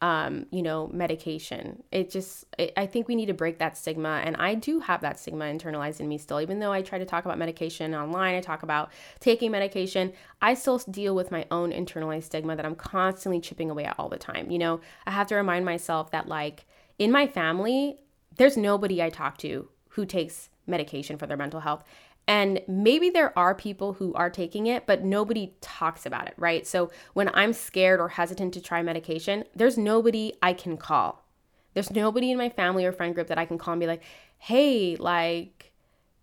um, 0.02 0.45
you 0.52 0.62
know, 0.62 0.89
medication. 0.93 1.82
It 1.91 2.10
just, 2.10 2.45
it, 2.60 2.74
I 2.76 2.86
think 2.86 3.08
we 3.08 3.15
need 3.15 3.28
to 3.28 3.34
break 3.34 3.60
that 3.60 3.78
stigma. 3.78 4.21
And 4.24 4.36
I 4.36 4.54
do 4.54 4.80
have 4.82 5.02
that 5.02 5.19
stigma 5.19 5.45
internalized 5.45 6.00
in 6.00 6.08
me 6.08 6.17
still. 6.17 6.41
Even 6.41 6.60
though 6.60 6.71
I 6.71 6.82
try 6.82 7.00
to 7.00 7.06
talk 7.06 7.26
about 7.26 7.38
medication 7.38 7.95
online, 7.95 8.36
I 8.36 8.41
talk 8.41 8.63
about 8.63 8.91
taking 9.19 9.52
medication, 9.52 10.12
I 10.41 10.54
still 10.54 10.78
deal 10.78 11.15
with 11.15 11.32
my 11.32 11.45
own 11.50 11.71
internalized 11.71 12.24
stigma 12.24 12.56
that 12.56 12.65
I'm 12.65 12.76
constantly 12.76 13.39
chipping 13.39 13.71
away 13.71 13.86
at 13.86 13.95
all 13.98 14.10
the 14.10 14.17
time. 14.17 14.52
You 14.52 14.60
know, 14.60 14.82
I 15.08 15.12
have 15.12 15.28
to 15.28 15.36
remind 15.36 15.65
myself 15.65 16.12
that, 16.12 16.28
like, 16.28 16.65
in 16.97 17.12
my 17.12 17.27
family, 17.27 17.97
there's 18.38 18.58
nobody 18.58 19.01
I 19.01 19.10
talk 19.10 19.38
to 19.39 19.69
who 19.89 20.05
takes 20.05 20.49
medication 20.67 21.17
for 21.17 21.27
their 21.27 21.38
mental 21.38 21.62
health. 21.62 21.84
And 22.27 22.62
maybe 22.67 23.10
there 23.10 23.38
are 23.38 23.53
people 23.53 23.93
who 23.93 24.13
are 24.15 24.31
taking 24.31 24.65
it, 24.65 24.88
but 24.88 25.03
nobody 25.03 25.53
talks 25.62 26.05
about 26.05 26.27
it, 26.27 26.34
right? 26.38 26.65
So 26.65 26.89
when 27.13 27.29
I'm 27.36 27.53
scared 27.53 27.99
or 27.99 28.10
hesitant 28.10 28.53
to 28.55 28.62
try 28.62 28.81
medication, 28.81 29.43
there's 29.55 29.77
nobody 29.77 30.34
I 30.41 30.53
can 30.53 30.75
call. 30.77 31.23
There's 31.75 31.91
nobody 31.91 32.31
in 32.31 32.38
my 32.38 32.49
family 32.49 32.86
or 32.86 32.91
friend 32.91 33.13
group 33.13 33.27
that 33.27 33.38
I 33.38 33.45
can 33.45 33.58
call 33.58 33.73
and 33.73 33.79
be 33.79 33.86
like, 33.86 34.01
hey, 34.39 34.95
like, 34.95 35.71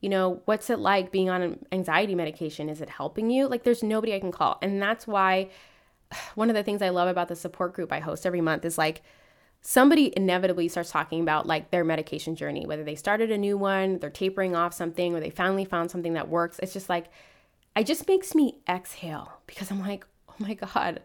you 0.00 0.08
know, 0.08 0.42
what's 0.46 0.70
it 0.70 0.80
like 0.80 1.12
being 1.12 1.30
on 1.30 1.58
anxiety 1.70 2.16
medication? 2.16 2.68
Is 2.68 2.80
it 2.80 2.88
helping 2.88 3.30
you? 3.30 3.46
Like, 3.46 3.62
there's 3.62 3.82
nobody 3.82 4.14
I 4.14 4.20
can 4.20 4.32
call. 4.32 4.58
And 4.61 4.82
that's 4.82 5.06
why 5.06 5.50
one 6.35 6.50
of 6.50 6.56
the 6.56 6.64
things 6.64 6.82
I 6.82 6.88
love 6.88 7.08
about 7.08 7.28
the 7.28 7.37
support 7.37 7.74
group 7.74 7.92
I 7.92 8.00
host 8.00 8.26
every 8.26 8.40
month 8.40 8.64
is 8.64 8.76
like, 8.76 9.02
somebody 9.62 10.12
inevitably 10.16 10.68
starts 10.68 10.90
talking 10.90 11.20
about 11.20 11.46
like 11.46 11.70
their 11.70 11.85
medication 11.85 12.35
journey, 12.35 12.66
whether 12.66 12.85
they 12.85 12.96
started 12.96 13.31
a 13.31 13.38
new 13.38 13.57
one, 13.57 13.98
they're 13.98 14.11
tapering 14.11 14.57
off 14.57 14.75
something, 14.75 15.14
or 15.14 15.20
they 15.20 15.31
finally 15.31 15.64
found 15.64 15.90
something 15.90 16.14
that 16.14 16.29
works. 16.29 16.59
It's 16.59 16.72
just 16.72 16.88
like, 16.88 17.07
it 17.77 17.87
just 17.87 18.07
makes 18.09 18.35
me 18.35 18.59
exhale 18.68 19.33
because 19.46 19.70
I'm 19.70 19.81
like, 19.81 20.05
oh 20.29 20.35
my 20.38 20.55
God, 20.55 21.01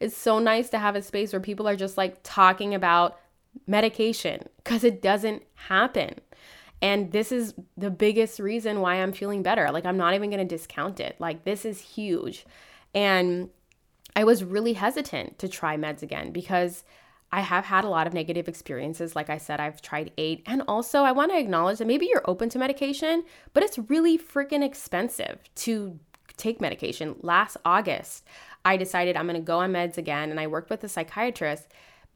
it's 0.00 0.16
so 0.16 0.38
nice 0.38 0.70
to 0.70 0.78
have 0.78 0.96
a 0.96 1.02
space 1.02 1.32
where 1.32 1.40
people 1.40 1.68
are 1.68 1.76
just 1.76 1.98
like 1.98 2.18
talking 2.22 2.74
about 2.74 3.20
medication 3.66 4.48
because 4.56 4.84
it 4.84 5.02
doesn't 5.02 5.42
happen. 5.54 6.14
And 6.80 7.12
this 7.12 7.30
is 7.30 7.54
the 7.76 7.90
biggest 7.90 8.38
reason 8.38 8.80
why 8.80 8.96
I'm 8.96 9.12
feeling 9.12 9.42
better. 9.42 9.70
Like, 9.70 9.84
I'm 9.84 9.96
not 9.96 10.14
even 10.14 10.30
going 10.30 10.46
to 10.46 10.56
discount 10.56 11.00
it. 11.00 11.16
Like, 11.18 11.44
this 11.44 11.64
is 11.64 11.80
huge. 11.80 12.46
And 12.94 13.50
I 14.14 14.24
was 14.24 14.44
really 14.44 14.74
hesitant 14.74 15.40
to 15.40 15.48
try 15.48 15.76
meds 15.76 16.02
again 16.02 16.30
because 16.30 16.84
I 17.30 17.40
have 17.42 17.66
had 17.66 17.84
a 17.84 17.88
lot 17.88 18.06
of 18.06 18.14
negative 18.14 18.48
experiences. 18.48 19.14
Like 19.14 19.28
I 19.28 19.38
said, 19.38 19.60
I've 19.60 19.82
tried 19.82 20.12
eight. 20.16 20.42
And 20.46 20.62
also, 20.66 21.02
I 21.02 21.12
want 21.12 21.30
to 21.32 21.38
acknowledge 21.38 21.78
that 21.78 21.86
maybe 21.86 22.06
you're 22.06 22.22
open 22.24 22.48
to 22.50 22.58
medication, 22.58 23.24
but 23.52 23.62
it's 23.62 23.78
really 23.78 24.16
freaking 24.16 24.64
expensive 24.64 25.38
to 25.56 25.98
take 26.38 26.60
medication. 26.60 27.16
Last 27.20 27.58
August, 27.64 28.24
I 28.64 28.76
decided 28.76 29.16
I'm 29.16 29.26
going 29.26 29.40
to 29.40 29.44
go 29.44 29.58
on 29.58 29.72
meds 29.72 29.98
again, 29.98 30.30
and 30.30 30.40
I 30.40 30.46
worked 30.46 30.70
with 30.70 30.82
a 30.84 30.88
psychiatrist. 30.88 31.68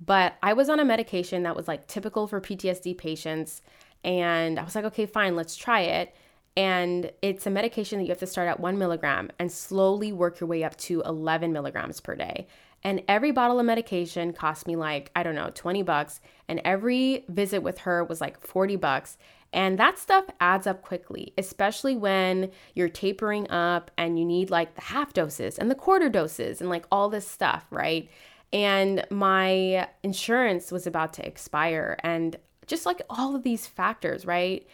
But 0.04 0.34
I 0.42 0.54
was 0.54 0.68
on 0.68 0.80
a 0.80 0.84
medication 0.84 1.42
that 1.42 1.54
was 1.54 1.68
like 1.68 1.86
typical 1.86 2.26
for 2.26 2.40
PTSD 2.40 2.96
patients. 2.96 3.62
And 4.02 4.58
I 4.58 4.64
was 4.64 4.74
like, 4.74 4.84
okay, 4.86 5.06
fine, 5.06 5.36
let's 5.36 5.54
try 5.54 5.80
it. 5.80 6.14
And 6.56 7.10
it's 7.22 7.46
a 7.46 7.50
medication 7.50 7.98
that 7.98 8.04
you 8.04 8.10
have 8.10 8.18
to 8.18 8.26
start 8.26 8.48
at 8.48 8.60
one 8.60 8.78
milligram 8.78 9.30
and 9.38 9.50
slowly 9.50 10.12
work 10.12 10.40
your 10.40 10.48
way 10.48 10.64
up 10.64 10.76
to 10.78 11.02
11 11.02 11.52
milligrams 11.52 12.00
per 12.00 12.14
day. 12.14 12.46
And 12.84 13.02
every 13.08 13.30
bottle 13.30 13.60
of 13.60 13.66
medication 13.66 14.32
cost 14.32 14.66
me 14.66 14.76
like, 14.76 15.10
I 15.14 15.22
don't 15.22 15.34
know, 15.34 15.50
20 15.54 15.82
bucks. 15.82 16.20
And 16.48 16.60
every 16.64 17.24
visit 17.28 17.62
with 17.62 17.78
her 17.78 18.02
was 18.04 18.20
like 18.20 18.40
40 18.40 18.76
bucks. 18.76 19.18
And 19.52 19.78
that 19.78 19.98
stuff 19.98 20.24
adds 20.40 20.66
up 20.66 20.82
quickly, 20.82 21.32
especially 21.36 21.94
when 21.94 22.50
you're 22.74 22.88
tapering 22.88 23.50
up 23.50 23.90
and 23.98 24.18
you 24.18 24.24
need 24.24 24.50
like 24.50 24.74
the 24.74 24.80
half 24.80 25.12
doses 25.12 25.58
and 25.58 25.70
the 25.70 25.74
quarter 25.74 26.08
doses 26.08 26.60
and 26.60 26.70
like 26.70 26.86
all 26.90 27.08
this 27.08 27.28
stuff, 27.28 27.66
right? 27.70 28.08
and 28.52 29.04
my 29.10 29.88
insurance 30.02 30.70
was 30.70 30.86
about 30.86 31.14
to 31.14 31.26
expire 31.26 31.96
and 32.00 32.36
just 32.66 32.84
like 32.84 33.00
all 33.08 33.34
of 33.34 33.42
these 33.42 33.66
factors, 33.66 34.26
right? 34.26 34.66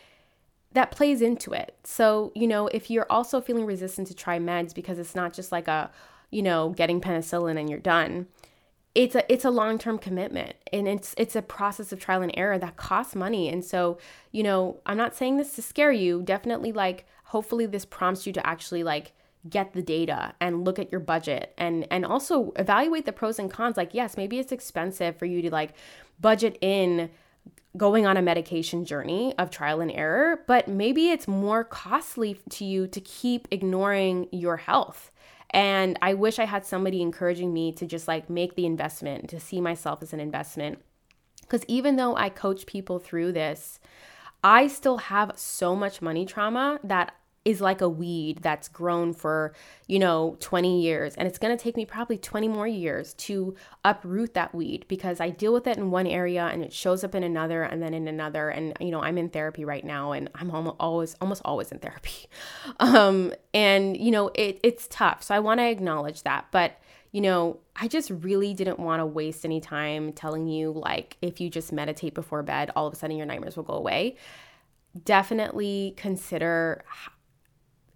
That 0.73 0.91
plays 0.91 1.23
into 1.23 1.53
it. 1.53 1.77
So, 1.85 2.33
you 2.35 2.47
know, 2.47 2.67
if 2.69 2.91
you're 2.91 3.07
also 3.09 3.41
feeling 3.41 3.65
resistant 3.65 4.09
to 4.09 4.15
try 4.15 4.39
meds 4.39 4.75
because 4.75 4.99
it's 4.99 5.15
not 5.15 5.33
just 5.33 5.53
like 5.53 5.69
a, 5.69 5.91
you 6.31 6.43
know, 6.43 6.71
getting 6.71 7.01
penicillin 7.01 7.59
and 7.59 7.69
you're 7.71 7.79
done. 7.79 8.27
It's 8.95 9.15
a 9.15 9.33
it's 9.33 9.45
a 9.45 9.51
long-term 9.51 9.99
commitment 9.99 10.55
and 10.73 10.89
it's 10.89 11.15
it's 11.17 11.37
a 11.37 11.43
process 11.43 11.93
of 11.93 12.01
trial 12.01 12.23
and 12.23 12.33
error 12.37 12.59
that 12.59 12.77
costs 12.77 13.15
money. 13.15 13.49
And 13.49 13.65
so, 13.65 13.99
you 14.33 14.43
know, 14.43 14.81
I'm 14.87 14.97
not 14.97 15.15
saying 15.15 15.37
this 15.37 15.55
to 15.55 15.63
scare 15.63 15.93
you. 15.93 16.23
Definitely 16.23 16.73
like 16.73 17.07
hopefully 17.25 17.67
this 17.67 17.85
prompts 17.85 18.27
you 18.27 18.33
to 18.33 18.47
actually 18.47 18.83
like 18.83 19.13
get 19.49 19.73
the 19.73 19.83
data 19.83 20.35
and 20.41 20.65
look 20.65 20.79
at 20.79 20.91
your 20.91 21.01
budget 21.01 21.55
and 21.57 21.87
and 21.91 22.05
also 22.05 22.53
evaluate 22.57 23.07
the 23.07 23.13
pros 23.13 23.39
and 23.39 23.51
cons 23.51 23.77
like 23.77 23.95
yes 23.95 24.17
maybe 24.17 24.39
it's 24.39 24.53
expensive 24.53 25.17
for 25.17 25.27
you 25.27 25.43
to 25.43 25.51
like 25.51 25.75
budget 26.21 26.59
in 26.61 27.09
going 27.77 28.07
on 28.07 28.17
a 28.17 28.23
medication 28.23 28.85
journey 28.85 29.35
of 29.39 29.51
trial 29.51 29.81
and 29.81 29.93
error 29.93 30.41
but 30.47 30.67
maybe 30.67 31.11
it's 31.11 31.29
more 31.29 31.63
costly 31.63 32.41
to 32.51 32.65
you 32.65 32.87
to 32.87 33.01
keep 33.01 33.47
ignoring 33.51 34.27
your 34.33 34.57
health 34.57 35.13
and 35.51 35.99
i 36.03 36.15
wish 36.15 36.39
i 36.39 36.45
had 36.45 36.65
somebody 36.65 37.01
encouraging 37.01 37.53
me 37.53 37.73
to 37.73 37.87
just 37.87 38.09
like 38.09 38.29
make 38.29 38.55
the 38.55 38.67
investment 38.67 39.29
to 39.29 39.41
see 39.41 39.61
myself 39.61 40.03
as 40.03 40.13
an 40.13 40.21
investment. 40.21 40.79
Because 41.43 41.65
even 41.69 41.97
though 41.97 42.17
i 42.17 42.29
coach 42.29 42.67
people 42.67 42.99
through 42.99 43.33
this 43.33 43.81
I 44.43 44.69
still 44.69 44.99
have 44.99 45.33
so 45.37 45.75
much 45.75 46.01
money 46.01 46.25
trauma 46.25 46.79
that 46.85 47.15
is 47.49 47.63
like 47.63 47.81
a 47.81 47.89
weed 47.89 48.41
that's 48.43 48.69
grown 48.69 49.15
for, 49.15 49.55
you 49.87 49.99
know, 49.99 50.37
20 50.41 50.83
years. 50.83 51.15
And 51.15 51.27
it's 51.27 51.39
going 51.39 51.57
to 51.57 51.63
take 51.63 51.79
me 51.79 51.87
probably 51.87 52.19
20 52.19 52.47
more 52.47 52.67
years 52.67 53.15
to 53.15 53.55
uproot 53.87 54.35
that 54.35 54.55
weed 54.55 54.85
because 54.87 55.19
I 55.19 55.31
deal 55.31 55.55
with 55.55 55.67
it 55.67 55.79
in 55.79 55.91
one 55.91 56.07
area 56.07 56.45
and 56.53 56.63
it 56.63 56.75
shows 56.75 57.05
up 57.05 57.15
in 57.15 57.23
another 57.23 57.63
and 57.63 57.83
then 57.83 57.95
in 57.95 58.07
another. 58.07 58.51
And, 58.51 58.77
you 58.81 58.91
know, 58.91 59.01
I'm 59.01 59.17
in 59.17 59.31
therapy 59.31 59.65
right 59.65 59.83
now 59.83 60.13
and 60.13 60.29
I'm 60.35 60.51
always, 60.51 61.17
almost 61.23 61.41
always 61.43 61.73
in 61.73 61.79
therapy. 61.79 62.13
Um, 62.81 63.33
and, 63.55 63.97
you 63.97 64.11
know, 64.11 64.31
it, 64.35 64.61
it's 64.63 64.87
tough. 64.89 65.23
So 65.23 65.35
I 65.35 65.39
want 65.41 65.59
to 65.61 65.69
acknowledge 65.69 66.23
that. 66.23 66.47
But, 66.51 66.79
you 67.13 67.21
know, 67.21 67.59
I 67.75 67.89
just 67.89 68.11
really 68.11 68.55
didn't 68.55 68.79
want 68.79 69.01
to 69.01 69.07
waste 69.07 69.45
any 69.45 69.61
time 69.61 70.13
telling 70.13 70.47
you, 70.47 70.73
like, 70.73 71.17
if 71.23 71.41
you 71.41 71.51
just 71.51 71.73
meditate 71.73 72.15
before 72.15 72.43
bed, 72.43 72.71
all 72.77 72.87
of 72.87 72.93
a 72.93 72.97
sudden 72.97 73.17
your 73.17 73.27
nightmares 73.27 73.57
will 73.57 73.65
go 73.65 73.75
away. 73.75 74.17
Definitely 75.05 75.95
consider 75.97 76.85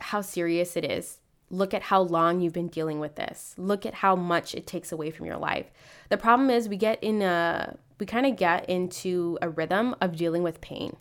how 0.03 0.21
serious 0.21 0.77
it 0.77 0.85
is. 0.85 1.19
Look 1.51 1.75
at 1.75 1.83
how 1.83 2.01
long 2.03 2.41
you've 2.41 2.53
been 2.53 2.69
dealing 2.69 2.99
with 2.99 3.17
this. 3.17 3.55
Look 3.59 3.85
at 3.85 3.95
how 3.95 4.17
much 4.17 4.55
it 4.55 4.67
takes 4.67 4.91
away 4.91 5.11
from 5.11 5.27
your 5.27 5.37
life. 5.37 5.71
The 6.09 6.17
problem 6.17 6.49
is 6.51 6.69
we 6.69 6.77
get 6.77 7.03
in 7.03 7.23
a 7.23 7.77
we 7.99 8.07
kind 8.07 8.27
of 8.27 8.37
get 8.37 8.69
into 8.69 9.39
a 9.43 9.49
rhythm 9.49 9.95
of 10.01 10.17
dealing 10.17 10.43
with 10.43 10.61
pain 10.61 10.97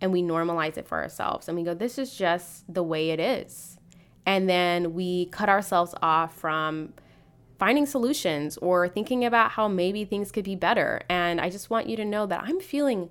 and 0.00 0.10
we 0.10 0.22
normalize 0.22 0.78
it 0.78 0.88
for 0.88 1.02
ourselves 1.02 1.48
and 1.48 1.58
we 1.58 1.64
go 1.64 1.74
this 1.74 1.98
is 1.98 2.14
just 2.14 2.72
the 2.72 2.82
way 2.82 3.10
it 3.10 3.20
is. 3.20 3.78
And 4.26 4.48
then 4.48 4.94
we 4.94 5.26
cut 5.26 5.48
ourselves 5.48 5.94
off 6.02 6.36
from 6.36 6.92
finding 7.58 7.84
solutions 7.84 8.56
or 8.58 8.88
thinking 8.88 9.24
about 9.24 9.50
how 9.52 9.68
maybe 9.68 10.04
things 10.04 10.32
could 10.32 10.44
be 10.44 10.56
better. 10.56 11.02
And 11.10 11.40
I 11.40 11.50
just 11.50 11.68
want 11.68 11.88
you 11.88 11.96
to 11.96 12.04
know 12.04 12.26
that 12.26 12.44
I'm 12.44 12.60
feeling 12.60 13.10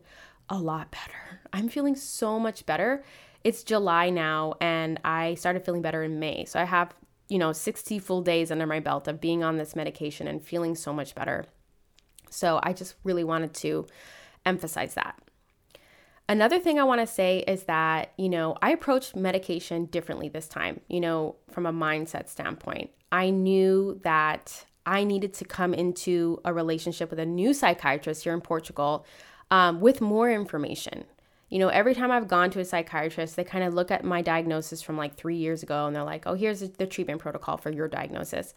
a 0.49 0.57
lot 0.57 0.91
better. 0.91 1.41
I'm 1.53 1.69
feeling 1.69 1.95
so 1.95 2.39
much 2.39 2.65
better 2.65 3.03
it's 3.43 3.63
July 3.63 4.09
now 4.09 4.55
and 4.59 4.99
I 5.03 5.35
started 5.35 5.63
feeling 5.63 5.81
better 5.81 6.03
in 6.03 6.19
May. 6.19 6.45
So 6.45 6.59
I 6.59 6.65
have, 6.65 6.93
you 7.29 7.37
know, 7.37 7.53
60 7.53 7.99
full 7.99 8.21
days 8.21 8.51
under 8.51 8.67
my 8.67 8.79
belt 8.79 9.07
of 9.07 9.21
being 9.21 9.43
on 9.43 9.57
this 9.57 9.75
medication 9.75 10.27
and 10.27 10.43
feeling 10.43 10.75
so 10.75 10.93
much 10.93 11.15
better. 11.15 11.45
So 12.29 12.59
I 12.63 12.73
just 12.73 12.95
really 13.03 13.23
wanted 13.23 13.53
to 13.55 13.87
emphasize 14.45 14.93
that. 14.95 15.19
Another 16.27 16.59
thing 16.59 16.79
I 16.79 16.83
want 16.83 17.01
to 17.01 17.07
say 17.07 17.43
is 17.47 17.63
that, 17.63 18.13
you 18.17 18.29
know, 18.29 18.55
I 18.61 18.71
approached 18.71 19.15
medication 19.15 19.85
differently 19.85 20.29
this 20.29 20.47
time, 20.47 20.79
you 20.87 20.99
know, 20.99 21.37
from 21.49 21.65
a 21.65 21.73
mindset 21.73 22.29
standpoint. 22.29 22.91
I 23.11 23.31
knew 23.31 23.99
that 24.03 24.65
I 24.85 25.03
needed 25.03 25.33
to 25.35 25.45
come 25.45 25.73
into 25.73 26.39
a 26.45 26.53
relationship 26.53 27.09
with 27.09 27.19
a 27.19 27.25
new 27.25 27.53
psychiatrist 27.53 28.23
here 28.23 28.33
in 28.33 28.41
Portugal 28.41 29.07
um, 29.49 29.79
with 29.79 30.01
more 30.01 30.29
information. 30.29 31.05
You 31.49 31.59
know, 31.59 31.69
every 31.69 31.95
time 31.95 32.11
I've 32.11 32.27
gone 32.27 32.51
to 32.51 32.59
a 32.59 32.65
psychiatrist, 32.65 33.35
they 33.35 33.43
kind 33.43 33.63
of 33.63 33.73
look 33.73 33.91
at 33.91 34.03
my 34.03 34.21
diagnosis 34.21 34.81
from 34.81 34.97
like 34.97 35.15
three 35.15 35.37
years 35.37 35.63
ago 35.63 35.87
and 35.87 35.95
they're 35.95 36.03
like, 36.03 36.27
oh, 36.27 36.35
here's 36.35 36.61
the 36.61 36.87
treatment 36.87 37.19
protocol 37.19 37.57
for 37.57 37.71
your 37.71 37.87
diagnosis. 37.87 38.53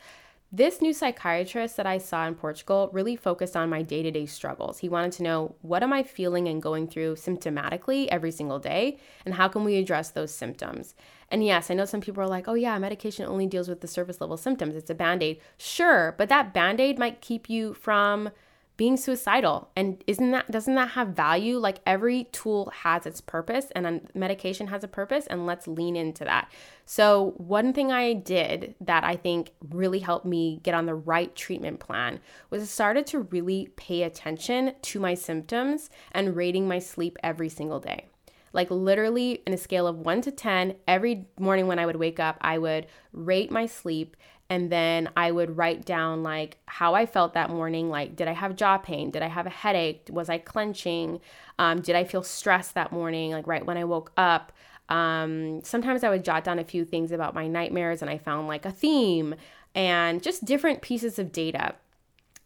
This 0.54 0.82
new 0.82 0.92
psychiatrist 0.92 1.78
that 1.78 1.86
I 1.86 1.96
saw 1.96 2.26
in 2.26 2.34
Portugal 2.34 2.90
really 2.92 3.16
focused 3.16 3.56
on 3.56 3.70
my 3.70 3.80
day 3.80 4.02
to 4.02 4.10
day 4.10 4.26
struggles. 4.26 4.80
He 4.80 4.88
wanted 4.90 5.12
to 5.12 5.22
know 5.22 5.54
what 5.62 5.82
am 5.82 5.94
I 5.94 6.02
feeling 6.02 6.46
and 6.46 6.60
going 6.60 6.88
through 6.88 7.14
symptomatically 7.14 8.06
every 8.08 8.30
single 8.30 8.58
day, 8.58 8.98
and 9.24 9.34
how 9.34 9.48
can 9.48 9.64
we 9.64 9.76
address 9.76 10.10
those 10.10 10.30
symptoms? 10.30 10.94
And 11.30 11.42
yes, 11.42 11.70
I 11.70 11.74
know 11.74 11.86
some 11.86 12.02
people 12.02 12.22
are 12.22 12.28
like, 12.28 12.48
oh, 12.48 12.54
yeah, 12.54 12.78
medication 12.78 13.24
only 13.24 13.46
deals 13.46 13.66
with 13.66 13.80
the 13.80 13.88
surface 13.88 14.20
level 14.20 14.36
symptoms. 14.36 14.76
It's 14.76 14.90
a 14.90 14.94
band 14.94 15.22
aid. 15.22 15.40
Sure, 15.56 16.14
but 16.18 16.28
that 16.28 16.52
band 16.52 16.80
aid 16.80 16.98
might 16.98 17.22
keep 17.22 17.48
you 17.48 17.72
from 17.72 18.28
being 18.76 18.96
suicidal. 18.96 19.68
And 19.76 20.02
isn't 20.06 20.30
that 20.30 20.50
doesn't 20.50 20.74
that 20.74 20.90
have 20.90 21.08
value? 21.08 21.58
Like 21.58 21.78
every 21.86 22.24
tool 22.24 22.72
has 22.82 23.06
its 23.06 23.20
purpose 23.20 23.66
and 23.74 24.08
medication 24.14 24.68
has 24.68 24.82
a 24.82 24.88
purpose 24.88 25.26
and 25.26 25.46
let's 25.46 25.68
lean 25.68 25.94
into 25.96 26.24
that. 26.24 26.50
So 26.86 27.34
one 27.36 27.72
thing 27.72 27.92
i 27.92 28.12
did 28.12 28.74
that 28.80 29.04
i 29.04 29.16
think 29.16 29.52
really 29.70 30.00
helped 30.00 30.26
me 30.26 30.60
get 30.62 30.74
on 30.74 30.86
the 30.86 30.94
right 30.94 31.34
treatment 31.34 31.80
plan 31.80 32.20
was 32.50 32.62
i 32.62 32.66
started 32.66 33.06
to 33.08 33.20
really 33.20 33.68
pay 33.76 34.02
attention 34.02 34.74
to 34.82 34.98
my 35.00 35.14
symptoms 35.14 35.90
and 36.12 36.36
rating 36.36 36.66
my 36.66 36.78
sleep 36.78 37.18
every 37.22 37.48
single 37.48 37.80
day. 37.80 38.06
Like 38.52 38.70
literally 38.70 39.42
in 39.46 39.54
a 39.54 39.58
scale 39.58 39.86
of 39.86 39.96
1 39.96 40.22
to 40.22 40.30
10 40.30 40.74
every 40.88 41.26
morning 41.38 41.66
when 41.66 41.78
i 41.78 41.86
would 41.86 41.96
wake 41.96 42.20
up 42.20 42.36
i 42.40 42.58
would 42.58 42.86
rate 43.12 43.50
my 43.50 43.66
sleep 43.66 44.16
and 44.52 44.68
then 44.68 45.08
I 45.16 45.30
would 45.30 45.56
write 45.56 45.86
down 45.86 46.22
like 46.22 46.58
how 46.66 46.94
I 46.94 47.06
felt 47.06 47.32
that 47.32 47.48
morning. 47.48 47.88
Like, 47.88 48.16
did 48.16 48.28
I 48.28 48.32
have 48.32 48.54
jaw 48.54 48.76
pain? 48.76 49.10
Did 49.10 49.22
I 49.22 49.28
have 49.28 49.46
a 49.46 49.50
headache? 49.50 50.08
Was 50.10 50.28
I 50.28 50.36
clenching? 50.36 51.22
Um, 51.58 51.80
did 51.80 51.96
I 51.96 52.04
feel 52.04 52.22
stressed 52.22 52.74
that 52.74 52.92
morning? 52.92 53.30
Like 53.30 53.46
right 53.46 53.64
when 53.64 53.78
I 53.78 53.84
woke 53.84 54.12
up. 54.18 54.52
Um, 54.90 55.64
sometimes 55.64 56.04
I 56.04 56.10
would 56.10 56.22
jot 56.22 56.44
down 56.44 56.58
a 56.58 56.64
few 56.64 56.84
things 56.84 57.12
about 57.12 57.34
my 57.34 57.46
nightmares, 57.46 58.02
and 58.02 58.10
I 58.10 58.18
found 58.18 58.46
like 58.46 58.66
a 58.66 58.70
theme 58.70 59.36
and 59.74 60.22
just 60.22 60.44
different 60.44 60.82
pieces 60.82 61.18
of 61.18 61.32
data 61.32 61.74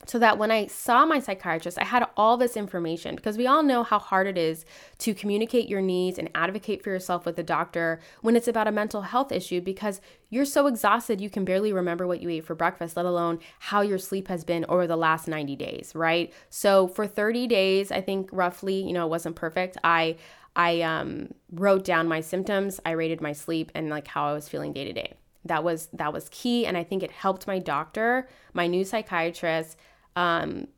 so 0.05 0.19
that 0.19 0.39
when 0.39 0.51
I 0.51 0.67
saw 0.67 1.05
my 1.05 1.19
psychiatrist, 1.19 1.79
I 1.79 1.85
had 1.85 2.07
all 2.17 2.37
this 2.37 2.57
information 2.57 3.17
because 3.17 3.37
we 3.37 3.47
all 3.47 3.63
know 3.63 3.83
how 3.83 3.99
hard 3.99 4.27
it 4.27 4.39
is 4.39 4.65
to 4.99 5.15
communicate 5.15 5.69
your 5.69 5.81
needs 5.81 6.19
and 6.19 6.31
advocate 6.35 6.83
for 6.83 6.91
yourself 6.91 7.25
with 7.25 7.39
a 7.39 7.43
doctor 7.43 8.01
when 8.21 8.37
it's 8.37 8.49
about 8.49 8.69
a 8.69 8.73
mental 8.73 9.03
health 9.03 9.33
issue 9.33 9.61
because 9.61 10.01
you're 10.29 10.45
so 10.45 10.67
exhausted 10.67 11.21
you 11.21 11.31
can 11.31 11.45
barely 11.45 11.73
remember 11.73 12.07
what 12.07 12.21
you 12.21 12.29
ate 12.29 12.45
for 12.45 12.55
breakfast, 12.55 12.97
let 12.97 13.07
alone 13.07 13.39
how 13.59 13.81
your 13.81 13.99
sleep 13.99 14.29
has 14.29 14.45
been 14.45 14.65
over 14.69 14.87
the 14.87 14.97
last 14.97 15.27
90 15.27 15.57
days, 15.57 15.93
right? 15.95 16.33
So 16.51 16.89
for 16.89 17.07
30 17.07 17.47
days, 17.47 17.91
I 17.91 18.01
think 18.01 18.29
roughly, 18.33 18.83
you 18.83 18.93
know, 18.93 19.07
it 19.07 19.11
wasn't 19.11 19.37
perfect. 19.37 19.77
I 19.83 20.17
I 20.59 20.81
um, 20.81 21.35
wrote 21.53 21.85
down 21.85 22.09
my 22.09 22.21
symptoms, 22.21 22.81
I 22.87 22.93
rated 22.93 23.21
my 23.21 23.33
sleep 23.33 23.71
and 23.75 23.91
like 23.91 24.09
how 24.09 24.27
I 24.27 24.33
was 24.33 24.49
feeling 24.49 24.73
day 24.73 24.85
to 24.85 24.93
day. 24.95 25.13
That 25.47 25.65
was 25.65 25.89
that 25.93 26.13
was 26.13 26.29
key 26.31 26.67
and 26.67 26.77
I 26.77 26.85
think 26.85 27.03
it 27.03 27.11
helped 27.11 27.47
my 27.47 27.59
doctor, 27.59 28.29
my 28.53 28.67
new 28.67 28.85
psychiatrist 28.85 29.77
um, 30.15 30.69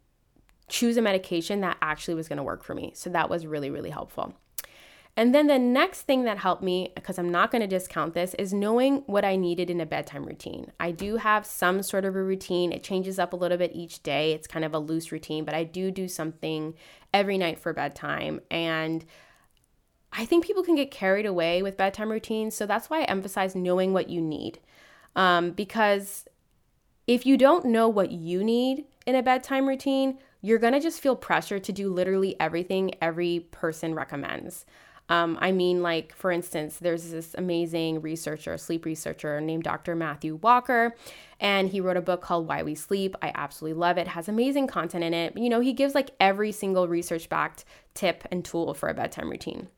choose 0.69 0.97
a 0.97 1.03
medication 1.03 1.61
that 1.63 1.79
actually 1.81 2.15
was 2.15 2.29
going 2.29 2.37
to 2.37 2.43
work 2.43 2.63
for 2.63 2.75
me. 2.75 2.93
So 2.95 3.11
that 3.11 3.31
was 3.31 3.47
really, 3.47 3.71
really 3.71 3.91
helpful. 3.91 4.35
And 5.17 5.35
then 5.35 5.49
the 5.49 5.59
next 5.59 6.03
thing 6.03 6.25
that 6.25 6.39
helped 6.39 6.63
me, 6.63 6.93
because 6.95 7.19
I'm 7.19 7.31
not 7.31 7.51
going 7.51 7.63
to 7.63 7.67
discount 7.67 8.15
this, 8.15 8.35
is 8.35 8.53
knowing 8.53 8.99
what 9.07 9.25
I 9.25 9.35
needed 9.35 9.69
in 9.69 9.81
a 9.81 9.87
bedtime 9.87 10.25
routine. 10.25 10.71
I 10.79 10.93
do 10.93 11.17
have 11.17 11.45
some 11.45 11.83
sort 11.83 12.05
of 12.05 12.15
a 12.15 12.23
routine. 12.23 12.71
It 12.71 12.85
changes 12.85 13.19
up 13.19 13.33
a 13.33 13.37
little 13.37 13.59
bit 13.59 13.73
each 13.75 14.05
day. 14.05 14.33
It's 14.33 14.47
kind 14.47 14.65
of 14.65 14.75
a 14.75 14.79
loose 14.79 15.11
routine, 15.11 15.45
but 15.45 15.55
I 15.55 15.65
do 15.65 15.91
do 15.91 16.07
something 16.07 16.75
every 17.13 17.37
night 17.37 17.59
for 17.59 17.73
bedtime. 17.73 18.41
And 18.49 19.05
I 20.13 20.25
think 20.25 20.47
people 20.47 20.63
can 20.63 20.75
get 20.75 20.91
carried 20.91 21.27
away 21.27 21.63
with 21.63 21.77
bedtime 21.77 22.11
routines. 22.11 22.55
So 22.55 22.67
that's 22.67 22.89
why 22.89 23.01
I 23.01 23.05
emphasize 23.05 23.55
knowing 23.55 23.93
what 23.93 24.09
you 24.09 24.21
need. 24.21 24.59
Um, 25.17 25.51
because 25.51 26.27
if 27.07 27.27
you 27.27 27.37
don't 27.37 27.67
know 27.67 27.89
what 27.89 28.11
you 28.11 28.43
need, 28.43 28.85
in 29.09 29.15
a 29.15 29.23
bedtime 29.23 29.67
routine, 29.67 30.19
you're 30.43 30.59
gonna 30.59 30.81
just 30.81 31.01
feel 31.01 31.17
pressure 31.17 31.59
to 31.59 31.73
do 31.73 31.91
literally 31.91 32.39
everything 32.39 32.93
every 33.01 33.41
person 33.51 33.95
recommends. 33.95 34.67
Um, 35.09 35.39
I 35.41 35.51
mean, 35.53 35.83
like, 35.83 36.15
for 36.15 36.31
instance, 36.31 36.77
there's 36.77 37.11
this 37.11 37.35
amazing 37.39 38.03
researcher, 38.03 38.59
sleep 38.59 38.85
researcher 38.85 39.41
named 39.41 39.65
Dr. 39.65 39.97
Matthew 39.97 40.35
Walker, 40.37 40.95
and 41.41 41.71
he 41.71 41.81
wrote 41.81 41.97
a 41.97 42.03
book 42.03 42.21
called 42.21 42.47
Why 42.47 42.63
We 42.63 42.75
Sleep. 42.75 43.17
I 43.23 43.33
absolutely 43.35 43.81
love 43.81 43.97
it. 43.97 44.03
it 44.03 44.09
has 44.09 44.29
amazing 44.29 44.67
content 44.67 45.03
in 45.03 45.15
it. 45.15 45.35
You 45.35 45.49
know, 45.49 45.61
he 45.61 45.73
gives 45.73 45.95
like 45.95 46.11
every 46.21 46.53
single 46.53 46.87
research 46.87 47.31
backed 47.31 47.65
tip 47.95 48.29
and 48.31 48.45
tool 48.45 48.75
for 48.75 48.91
a 48.91 48.95
bedtime 48.95 49.31
routine. 49.31 49.69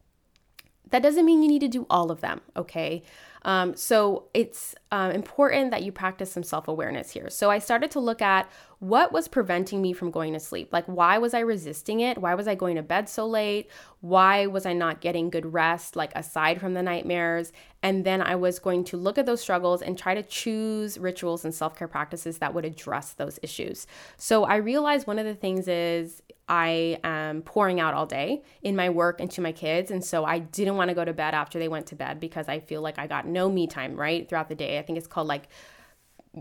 That 0.91 1.03
doesn't 1.03 1.25
mean 1.25 1.43
you 1.43 1.49
need 1.49 1.61
to 1.61 1.69
do 1.69 1.87
all 1.89 2.11
of 2.11 2.21
them, 2.21 2.41
okay? 2.57 3.03
Um, 3.43 3.75
so 3.77 4.25
it's 4.35 4.75
uh, 4.91 5.13
important 5.15 5.71
that 5.71 5.83
you 5.83 5.93
practice 5.93 6.31
some 6.33 6.43
self 6.43 6.69
awareness 6.69 7.11
here. 7.11 7.31
So 7.31 7.51
I 7.51 7.59
started 7.59 7.91
to 7.93 8.01
look 8.01 8.21
at 8.21 8.51
what 8.81 9.13
was 9.13 9.29
preventing 9.29 9.83
me 9.83 9.93
from 9.93 10.11
going 10.11 10.33
to 10.33 10.41
sleep? 10.41 10.73
Like, 10.73 10.87
why 10.87 11.19
was 11.19 11.35
I 11.35 11.41
resisting 11.41 12.01
it? 12.01 12.17
Why 12.17 12.35
was 12.35 12.49
I 12.49 12.55
going 12.55 12.77
to 12.77 12.83
bed 12.83 13.11
so 13.11 13.27
late? 13.27 13.71
Why 14.01 14.47
was 14.47 14.65
I 14.65 14.73
not 14.73 15.03
getting 15.03 15.29
good 15.29 15.53
rest, 15.53 15.97
like 15.97 16.13
aside 16.15 16.59
from 16.59 16.73
the 16.73 16.83
nightmares? 16.83 17.53
And 17.83 18.07
then 18.07 18.23
I 18.23 18.37
was 18.37 18.59
going 18.59 18.85
to 18.85 18.97
look 18.97 19.19
at 19.19 19.27
those 19.27 19.43
struggles 19.43 19.83
and 19.83 19.99
try 19.99 20.15
to 20.15 20.23
choose 20.23 20.97
rituals 20.97 21.45
and 21.45 21.55
self 21.55 21.77
care 21.77 21.89
practices 21.89 22.39
that 22.39 22.55
would 22.55 22.65
address 22.65 23.13
those 23.13 23.39
issues. 23.43 23.87
So 24.17 24.45
I 24.45 24.57
realized 24.57 25.07
one 25.07 25.19
of 25.19 25.27
the 25.27 25.35
things 25.35 25.69
is 25.69 26.23
I 26.49 26.99
am 27.05 27.43
pouring 27.43 27.81
out 27.81 27.93
all 27.93 28.07
day 28.07 28.43
in 28.63 28.77
my 28.77 28.89
work 28.89 29.21
and 29.21 29.31
to 29.33 29.43
my 29.43 29.53
kids. 29.53 29.91
And 29.91 30.03
so 30.03 30.25
I 30.25 30.39
didn't 30.39 30.77
want 30.77 30.89
to 30.89 30.95
go 30.95 31.05
to 31.05 31.13
bed 31.13 31.35
after 31.35 31.59
they 31.59 31.69
went 31.69 31.87
to 31.89 31.97
bed 31.97 32.19
because 32.19 32.49
I 32.49 32.61
feel 32.61 32.81
like 32.81 32.99
I 32.99 33.07
got 33.07 33.27
no 33.27 33.51
me 33.51 33.67
time, 33.67 33.95
right? 33.95 34.27
Throughout 34.27 34.49
the 34.49 34.55
day. 34.55 34.79
I 34.79 34.83
think 34.83 34.97
it's 34.97 35.07
called 35.07 35.29
like 35.29 35.49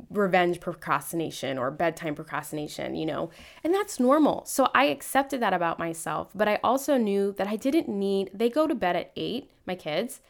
revenge 0.10 0.60
procrastination 0.60 1.58
or 1.58 1.72
bedtime 1.72 2.16
procrastination, 2.16 2.96
you 2.96 3.06
know, 3.06 3.32
and 3.64 3.74
that's 3.74 4.00
normal. 4.00 4.46
So 4.46 4.70
I 4.74 4.86
accepted 4.86 5.42
that 5.42 5.54
about 5.54 5.80
myself, 5.80 6.30
but 6.36 6.48
I 6.48 6.60
also 6.64 6.98
knew 6.98 7.34
that 7.34 7.48
I 7.48 7.56
didn't 7.56 7.90
need, 7.90 8.30
they 8.34 8.50
go 8.50 8.68
to 8.68 8.76
bed 8.76 8.96
at 8.96 9.12
eight, 9.16 9.50
my 9.66 9.76
kids. 9.76 10.22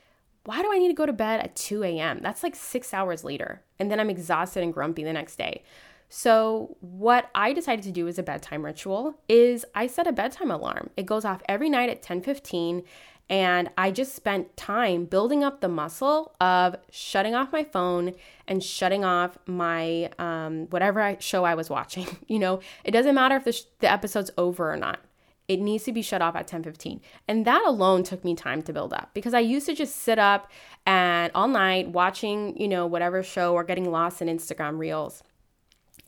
Why 0.45 0.62
do 0.62 0.72
I 0.72 0.78
need 0.78 0.88
to 0.88 0.93
go 0.93 1.06
to 1.06 1.13
bed 1.13 1.41
at 1.41 1.56
2 1.56 1.84
a.m.? 1.84 2.19
That's 2.22 2.43
like 2.43 2.56
six 2.56 2.93
hours 2.93 3.24
later. 3.24 3.62
And 3.78 3.91
then 3.91 4.00
I'm 4.00 4.10
exhausted 4.10 4.63
and 4.63 4.74
grumpy 4.74 5.04
the 5.04 5.13
next 5.13 5.36
day. 5.36 5.63
So, 6.12 6.76
what 6.80 7.30
I 7.36 7.54
decided 7.54 7.84
to 7.84 7.91
do 7.91 8.08
as 8.08 8.17
a 8.17 8.24
bedtime 8.24 8.65
ritual 8.65 9.13
is 9.28 9.63
I 9.76 9.86
set 9.86 10.08
a 10.08 10.12
bedtime 10.12 10.50
alarm. 10.50 10.89
It 10.98 11.06
goes 11.06 11.24
off 11.24 11.43
every 11.48 11.69
night 11.69 11.91
at 11.91 12.02
10:15 12.02 12.84
and 13.30 13.70
I 13.78 13.92
just 13.92 14.15
spent 14.15 14.58
time 14.58 15.06
building 15.06 15.44
up 15.44 15.62
the 15.62 15.68
muscle 15.68 16.34
of 16.42 16.76
shutting 16.89 17.36
off 17.36 17.52
my 17.52 17.63
phone 17.63 18.13
and 18.48 18.63
shutting 18.63 19.06
off 19.06 19.38
my 19.46 20.10
um, 20.18 20.65
whatever 20.72 21.00
I, 21.02 21.18
show 21.20 21.44
I 21.44 21.56
was 21.56 21.70
watching. 21.70 22.08
You 22.28 22.38
know, 22.38 22.60
it 22.84 22.92
doesn't 22.92 23.15
matter 23.15 23.36
if 23.36 23.44
the, 23.44 23.52
sh- 23.52 23.63
the 23.80 23.92
episode's 23.92 24.30
over 24.38 24.72
or 24.72 24.78
not. 24.78 25.00
It 25.48 25.60
needs 25.60 25.84
to 25.86 25.92
be 25.92 26.04
shut 26.04 26.22
off 26.22 26.36
at 26.36 26.48
10:15. 26.48 27.00
And 27.28 27.46
that 27.46 27.63
alone 27.65 28.04
took 28.04 28.24
me 28.24 28.36
time 28.36 28.62
to 28.63 28.74
build 28.74 28.94
up 28.94 29.10
because 29.15 29.34
I 29.34 29.39
used 29.39 29.65
to 29.65 29.74
just 29.74 29.96
sit 29.96 30.20
up 30.20 30.52
and 30.86 31.32
all 31.34 31.48
night 31.48 31.89
watching, 31.89 32.56
you 32.60 32.68
know, 32.68 32.86
whatever 32.86 33.24
show 33.24 33.54
or 33.54 33.63
getting 33.63 33.89
lost 33.92 34.22
in 34.22 34.28
Instagram 34.28 34.78
reels. 34.78 35.24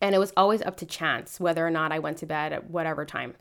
And 0.02 0.16
it 0.16 0.20
was 0.20 0.34
always 0.36 0.62
up 0.62 0.78
to 0.78 0.86
chance 0.86 1.40
whether 1.40 1.66
or 1.66 1.70
not 1.70 1.92
I 1.92 2.00
went 2.00 2.18
to 2.18 2.26
bed 2.26 2.54
at 2.54 2.70
whatever 2.70 3.06
time. 3.06 3.36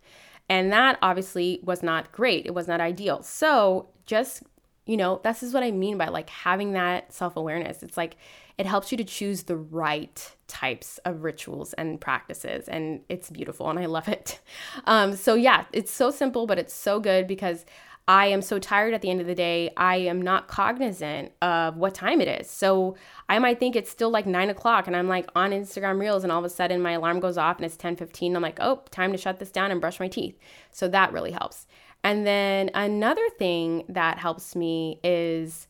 And 0.49 0.73
that 0.73 0.99
obviously 1.01 1.61
was 1.63 1.83
not 1.83 2.13
great. 2.13 2.45
It 2.45 2.55
was 2.55 2.67
not 2.67 2.81
ideal. 2.81 3.23
So 3.23 3.89
just, 4.05 4.43
you 4.85 4.97
know, 4.97 5.21
this 5.23 5.43
is 5.43 5.55
what 5.55 5.63
I 5.63 5.71
mean 5.71 5.97
by 5.97 6.09
like 6.09 6.29
having 6.29 6.73
that 6.73 7.13
self 7.13 7.37
awareness. 7.37 7.83
It's 7.83 7.97
like 7.97 8.17
it 8.59 8.67
helps 8.67 8.93
you 8.93 8.99
to 8.99 9.05
choose 9.05 9.45
the 9.45 9.57
right 9.57 10.37
types 10.49 10.99
of 11.05 11.23
rituals 11.23 11.73
and 11.75 12.01
practices. 12.01 12.69
And 12.69 13.01
it's 13.09 13.31
beautiful 13.31 13.71
and 13.71 13.79
I 13.79 13.87
love 13.87 14.09
it. 14.09 14.41
Um, 14.87 15.15
so, 15.15 15.35
yeah, 15.35 15.65
it's 15.73 15.91
so 15.91 16.11
simple, 16.11 16.47
but 16.47 16.59
it's 16.59 16.75
so 16.75 17.01
good 17.01 17.27
because 17.27 17.65
I 18.11 18.27
am 18.27 18.43
so 18.43 18.59
tired 18.59 18.93
at 18.93 19.03
the 19.03 19.11
end 19.11 19.21
of 19.21 19.29
the 19.29 19.37
day, 19.37 19.71
I 19.77 19.99
am 19.99 20.21
not 20.21 20.49
cognizant 20.49 21.31
of 21.43 21.77
what 21.77 21.95
time 21.95 22.21
it 22.21 22.27
is. 22.41 22.51
So 22.51 22.97
I 23.29 23.39
might 23.39 23.61
think 23.61 23.77
it's 23.77 23.89
still 23.89 24.11
like 24.11 24.27
nine 24.27 24.51
o'clock 24.51 24.89
and 24.89 24.97
I'm 24.97 25.07
like 25.07 25.29
on 25.37 25.53
Instagram 25.53 26.01
Reels 26.01 26.25
and 26.25 26.33
all 26.33 26.41
of 26.41 26.45
a 26.45 26.49
sudden 26.49 26.83
my 26.83 26.91
alarm 26.95 27.21
goes 27.21 27.39
off 27.39 27.59
and 27.59 27.65
it's 27.65 27.77
10 27.77 27.95
15. 27.95 28.35
I'm 28.35 28.43
like, 28.43 28.59
oh, 28.61 28.83
time 28.91 29.13
to 29.13 29.17
shut 29.17 29.39
this 29.39 29.53
down 29.53 29.71
and 29.71 29.81
brush 29.81 30.01
my 30.01 30.09
teeth. 30.09 30.37
So 30.73 30.89
that 30.89 31.13
really 31.13 31.31
helps. 31.31 31.69
And 32.03 32.27
then 32.27 32.73
another 32.75 33.29
thing 33.39 33.85
that 33.89 34.19
helps 34.19 34.57
me 34.57 34.99
is 35.05 35.69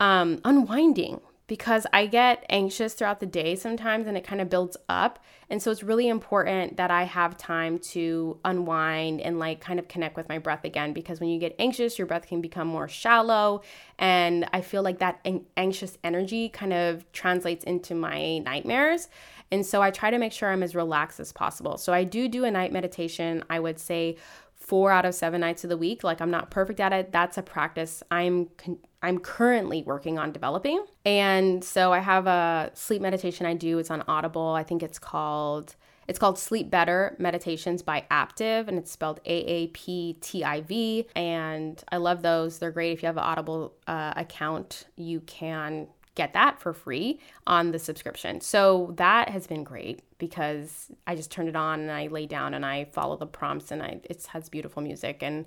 um, 0.00 0.40
unwinding 0.44 1.20
because 1.46 1.86
I 1.92 2.06
get 2.06 2.44
anxious 2.48 2.94
throughout 2.94 3.20
the 3.20 3.26
day 3.26 3.54
sometimes 3.54 4.06
and 4.06 4.16
it 4.16 4.24
kind 4.24 4.40
of 4.40 4.50
builds 4.50 4.76
up. 4.88 5.20
And 5.48 5.62
so 5.62 5.70
it's 5.70 5.84
really 5.84 6.08
important 6.08 6.76
that 6.76 6.90
I 6.90 7.04
have 7.04 7.36
time 7.36 7.78
to 7.78 8.38
unwind 8.44 9.20
and 9.20 9.38
like 9.38 9.60
kind 9.60 9.78
of 9.78 9.86
connect 9.86 10.16
with 10.16 10.28
my 10.28 10.38
breath 10.38 10.64
again 10.64 10.92
because 10.92 11.20
when 11.20 11.28
you 11.28 11.38
get 11.38 11.54
anxious, 11.58 11.98
your 11.98 12.06
breath 12.06 12.26
can 12.26 12.40
become 12.40 12.66
more 12.66 12.88
shallow. 12.88 13.62
And 13.98 14.48
I 14.52 14.60
feel 14.60 14.82
like 14.82 14.98
that 14.98 15.24
anxious 15.56 15.98
energy 16.02 16.48
kind 16.48 16.72
of 16.72 17.10
translates 17.12 17.62
into 17.62 17.94
my 17.94 18.38
nightmares. 18.38 19.08
And 19.52 19.64
so 19.64 19.80
I 19.80 19.92
try 19.92 20.10
to 20.10 20.18
make 20.18 20.32
sure 20.32 20.50
I'm 20.50 20.64
as 20.64 20.74
relaxed 20.74 21.20
as 21.20 21.32
possible. 21.32 21.78
So 21.78 21.92
I 21.92 22.02
do 22.02 22.26
do 22.28 22.44
a 22.44 22.50
night 22.50 22.72
meditation, 22.72 23.44
I 23.48 23.60
would 23.60 23.78
say 23.78 24.16
four 24.56 24.90
out 24.90 25.04
of 25.04 25.14
seven 25.14 25.42
nights 25.42 25.62
of 25.62 25.70
the 25.70 25.76
week. 25.76 26.02
Like 26.02 26.20
I'm 26.20 26.30
not 26.30 26.50
perfect 26.50 26.80
at 26.80 26.92
it. 26.92 27.12
That's 27.12 27.38
a 27.38 27.42
practice 27.42 28.02
I'm 28.10 28.46
con- 28.56 28.80
I'm 29.06 29.20
currently 29.20 29.84
working 29.84 30.18
on 30.18 30.32
developing. 30.32 30.84
And 31.04 31.62
so 31.62 31.92
I 31.92 32.00
have 32.00 32.26
a 32.26 32.72
sleep 32.74 33.00
meditation 33.00 33.46
I 33.46 33.54
do. 33.54 33.78
It's 33.78 33.90
on 33.90 34.02
Audible. 34.08 34.48
I 34.48 34.64
think 34.64 34.82
it's 34.82 34.98
called 34.98 35.76
it's 36.08 36.18
called 36.18 36.38
Sleep 36.38 36.70
Better 36.70 37.16
Meditations 37.18 37.82
by 37.82 38.04
Aaptiv, 38.12 38.68
and 38.68 38.78
it's 38.78 38.92
spelled 38.92 39.20
A 39.26 39.38
A 39.38 39.66
P 39.68 40.16
T 40.20 40.44
I 40.44 40.60
V. 40.60 41.06
And 41.16 41.82
I 41.90 41.96
love 41.98 42.22
those. 42.22 42.58
They're 42.58 42.70
great. 42.70 42.92
If 42.92 43.02
you 43.02 43.06
have 43.06 43.16
an 43.16 43.24
Audible 43.24 43.74
uh, 43.86 44.12
account, 44.16 44.86
you 44.96 45.20
can 45.20 45.88
get 46.16 46.32
that 46.32 46.60
for 46.60 46.72
free 46.72 47.20
on 47.46 47.70
the 47.70 47.78
subscription. 47.78 48.40
So 48.40 48.92
that 48.96 49.28
has 49.28 49.46
been 49.46 49.62
great 49.62 50.02
because 50.18 50.90
I 51.06 51.14
just 51.14 51.30
turned 51.30 51.48
it 51.48 51.56
on 51.56 51.80
and 51.80 51.92
I 51.92 52.08
lay 52.08 52.26
down 52.26 52.54
and 52.54 52.64
I 52.64 52.86
follow 52.86 53.16
the 53.16 53.26
prompts 53.26 53.70
and 53.70 53.82
I 53.82 54.00
it 54.04 54.26
has 54.26 54.48
beautiful 54.48 54.82
music 54.82 55.22
and 55.22 55.44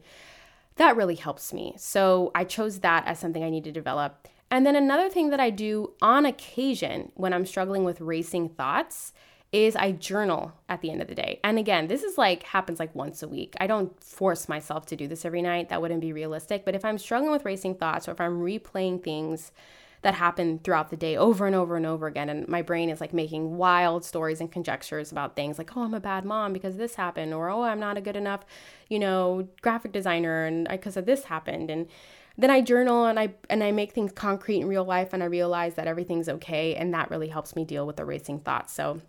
that 0.80 0.96
really 0.96 1.16
helps 1.16 1.54
me. 1.54 1.76
So 1.78 2.32
I 2.34 2.46
chose 2.46 2.80
that 2.80 3.06
as 3.06 3.20
something 3.20 3.44
I 3.44 3.50
need 3.50 3.66
to 3.66 3.72
develop. 3.72 4.28
And 4.50 4.66
then 4.66 4.78
another 4.78 5.10
thing 5.10 5.30
that 5.30 5.40
I 5.40 5.50
do 5.50 5.92
on 6.02 6.26
occasion 6.26 7.12
when 7.16 7.34
I'm 7.34 7.46
struggling 7.46 7.84
with 7.84 8.02
racing 8.02 8.50
thoughts 8.50 9.14
is 9.52 9.76
I 9.76 9.92
journal 9.92 10.54
at 10.70 10.82
the 10.82 10.90
end 10.90 11.02
of 11.02 11.08
the 11.08 11.16
day. 11.16 11.42
And 11.44 11.60
again, 11.60 11.88
this 11.88 12.02
is 12.02 12.18
like 12.18 12.44
happens 12.44 12.80
like 12.80 12.96
once 12.96 13.22
a 13.22 13.28
week. 13.28 13.56
I 13.60 13.68
don't 13.68 14.02
force 14.02 14.48
myself 14.48 14.86
to 14.88 14.96
do 14.96 15.08
this 15.08 15.26
every 15.26 15.42
night. 15.42 15.68
That 15.68 15.82
wouldn't 15.82 16.02
be 16.02 16.14
realistic. 16.14 16.64
But 16.64 16.76
if 16.76 16.86
I'm 16.86 16.98
struggling 16.98 17.32
with 17.32 17.46
racing 17.46 17.76
thoughts 17.76 18.08
or 18.08 18.12
if 18.12 18.22
I'm 18.22 18.40
replaying 18.40 19.04
things 19.04 19.52
that 20.02 20.14
happen 20.14 20.60
throughout 20.60 20.90
the 20.90 20.98
day 20.98 21.18
over 21.18 21.46
and 21.46 21.56
over 21.56 21.76
and 21.76 21.86
over 21.86 22.08
again. 22.08 22.30
And 22.30 22.48
my 22.48 22.62
brain 22.62 22.90
is 22.90 23.02
like 23.02 23.14
making 23.14 23.58
wild 23.58 24.06
stories 24.06 24.40
and 24.40 24.52
conjectures 24.52 25.12
about 25.12 25.36
things 25.36 25.58
like, 25.58 25.76
oh, 25.76 25.84
I'm 25.84 25.94
a 25.94 26.00
bad 26.00 26.24
mom 26.24 26.54
because 26.54 26.78
this 26.78 26.96
happened, 26.96 27.34
or 27.34 27.50
oh, 27.50 27.64
I'm 27.64 27.80
not 27.80 27.98
a 27.98 28.02
good 28.02 28.16
enough, 28.16 28.46
you 28.90 29.00
know, 29.00 29.48
graphic 29.62 29.92
designer 29.92 30.46
and 30.46 30.68
because 30.70 30.96
of 30.96 31.06
this 31.06 31.26
happened. 31.26 31.70
And 31.70 31.88
then 32.38 32.50
I 32.50 32.62
journal 32.62 33.06
and 33.06 33.20
I 33.20 33.34
and 33.50 33.62
I 33.64 33.72
make 33.72 33.92
things 33.92 34.14
concrete 34.14 34.62
in 34.62 34.68
real 34.68 34.86
life 34.86 35.10
and 35.12 35.22
I 35.22 35.26
realize 35.26 35.76
that 35.76 35.88
everything's 35.88 36.30
okay 36.30 36.76
and 36.76 36.94
that 36.94 37.12
really 37.12 37.28
helps 37.28 37.56
me 37.56 37.66
deal 37.66 37.86
with 37.86 37.98
the 37.98 38.06
racing 38.06 38.40
thoughts. 38.40 38.74
So 38.74 39.02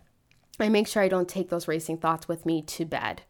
I 0.59 0.67
make 0.67 0.87
sure 0.87 1.01
I 1.01 1.07
don't 1.07 1.29
take 1.29 1.49
those 1.49 1.67
racing 1.67 1.99
thoughts 1.99 2.27
with 2.27 2.45
me 2.45 2.61
to 2.63 2.85
bed. 2.85 3.21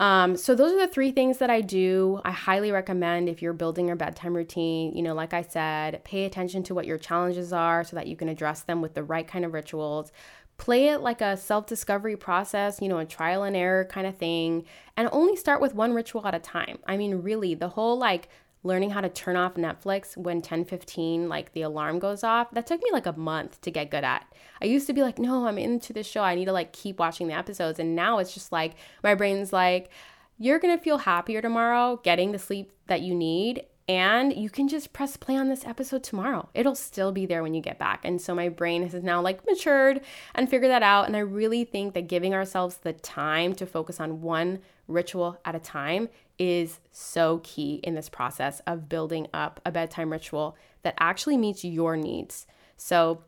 Um, 0.00 0.36
so 0.36 0.54
those 0.54 0.72
are 0.72 0.86
the 0.86 0.92
three 0.92 1.10
things 1.10 1.38
that 1.38 1.50
I 1.50 1.60
do. 1.60 2.20
I 2.24 2.30
highly 2.30 2.70
recommend 2.70 3.28
if 3.28 3.42
you're 3.42 3.52
building 3.52 3.88
your 3.88 3.96
bedtime 3.96 4.36
routine, 4.36 4.94
you 4.96 5.02
know, 5.02 5.14
like 5.14 5.34
I 5.34 5.42
said, 5.42 6.04
pay 6.04 6.24
attention 6.24 6.62
to 6.64 6.74
what 6.74 6.86
your 6.86 6.98
challenges 6.98 7.52
are 7.52 7.82
so 7.82 7.96
that 7.96 8.06
you 8.06 8.16
can 8.16 8.28
address 8.28 8.62
them 8.62 8.80
with 8.80 8.94
the 8.94 9.02
right 9.02 9.26
kind 9.26 9.44
of 9.44 9.52
rituals. 9.52 10.12
Play 10.56 10.88
it 10.88 11.00
like 11.00 11.20
a 11.20 11.36
self 11.36 11.66
discovery 11.66 12.16
process, 12.16 12.80
you 12.80 12.88
know, 12.88 12.98
a 12.98 13.04
trial 13.04 13.42
and 13.42 13.56
error 13.56 13.84
kind 13.84 14.06
of 14.06 14.16
thing, 14.16 14.64
and 14.96 15.08
only 15.12 15.36
start 15.36 15.60
with 15.60 15.74
one 15.74 15.94
ritual 15.94 16.26
at 16.26 16.34
a 16.34 16.40
time. 16.40 16.78
I 16.86 16.96
mean, 16.96 17.22
really, 17.22 17.54
the 17.54 17.68
whole 17.68 17.96
like 17.96 18.28
learning 18.62 18.90
how 18.90 19.00
to 19.00 19.08
turn 19.08 19.36
off 19.36 19.54
Netflix 19.54 20.16
when 20.16 20.42
10:15 20.42 21.28
like 21.28 21.52
the 21.52 21.62
alarm 21.62 21.98
goes 21.98 22.24
off. 22.24 22.50
That 22.52 22.66
took 22.66 22.82
me 22.82 22.90
like 22.92 23.06
a 23.06 23.12
month 23.12 23.60
to 23.62 23.70
get 23.70 23.90
good 23.90 24.04
at. 24.04 24.26
I 24.60 24.66
used 24.66 24.86
to 24.88 24.92
be 24.92 25.02
like, 25.02 25.18
"No, 25.18 25.46
I'm 25.46 25.58
into 25.58 25.92
this 25.92 26.06
show. 26.06 26.22
I 26.22 26.34
need 26.34 26.46
to 26.46 26.52
like 26.52 26.72
keep 26.72 26.98
watching 26.98 27.28
the 27.28 27.34
episodes." 27.34 27.78
And 27.78 27.94
now 27.94 28.18
it's 28.18 28.34
just 28.34 28.52
like 28.52 28.74
my 29.02 29.14
brain's 29.14 29.52
like, 29.52 29.90
"You're 30.38 30.58
going 30.58 30.76
to 30.76 30.82
feel 30.82 30.98
happier 30.98 31.40
tomorrow 31.42 32.00
getting 32.02 32.32
the 32.32 32.38
sleep 32.38 32.72
that 32.86 33.00
you 33.02 33.14
need." 33.14 33.64
And 33.88 34.36
you 34.36 34.50
can 34.50 34.68
just 34.68 34.92
press 34.92 35.16
play 35.16 35.34
on 35.34 35.48
this 35.48 35.64
episode 35.64 36.04
tomorrow. 36.04 36.50
It'll 36.52 36.74
still 36.74 37.10
be 37.10 37.24
there 37.24 37.42
when 37.42 37.54
you 37.54 37.62
get 37.62 37.78
back. 37.78 38.04
And 38.04 38.20
so 38.20 38.34
my 38.34 38.50
brain 38.50 38.86
has 38.86 39.02
now 39.02 39.22
like 39.22 39.46
matured 39.46 40.02
and 40.34 40.48
figured 40.48 40.70
that 40.70 40.82
out. 40.82 41.06
And 41.06 41.16
I 41.16 41.20
really 41.20 41.64
think 41.64 41.94
that 41.94 42.06
giving 42.06 42.34
ourselves 42.34 42.76
the 42.76 42.92
time 42.92 43.54
to 43.54 43.64
focus 43.64 43.98
on 43.98 44.20
one 44.20 44.58
ritual 44.88 45.40
at 45.44 45.54
a 45.54 45.58
time 45.58 46.10
is 46.38 46.80
so 46.92 47.40
key 47.42 47.80
in 47.82 47.94
this 47.94 48.10
process 48.10 48.60
of 48.66 48.90
building 48.90 49.26
up 49.32 49.58
a 49.64 49.72
bedtime 49.72 50.12
ritual 50.12 50.54
that 50.82 50.94
actually 51.00 51.38
meets 51.38 51.64
your 51.64 51.96
needs. 51.96 52.46
So, 52.76 53.24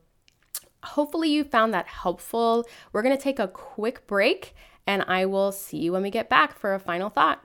hopefully, 0.82 1.30
you 1.30 1.42
found 1.42 1.72
that 1.72 1.86
helpful. 1.86 2.66
We're 2.92 3.02
going 3.02 3.16
to 3.16 3.22
take 3.22 3.38
a 3.38 3.48
quick 3.48 4.06
break 4.06 4.54
and 4.86 5.04
I 5.06 5.26
will 5.26 5.52
see 5.52 5.78
you 5.78 5.92
when 5.92 6.02
we 6.02 6.10
get 6.10 6.28
back 6.28 6.58
for 6.58 6.74
a 6.74 6.78
final 6.78 7.10
thought. 7.10 7.44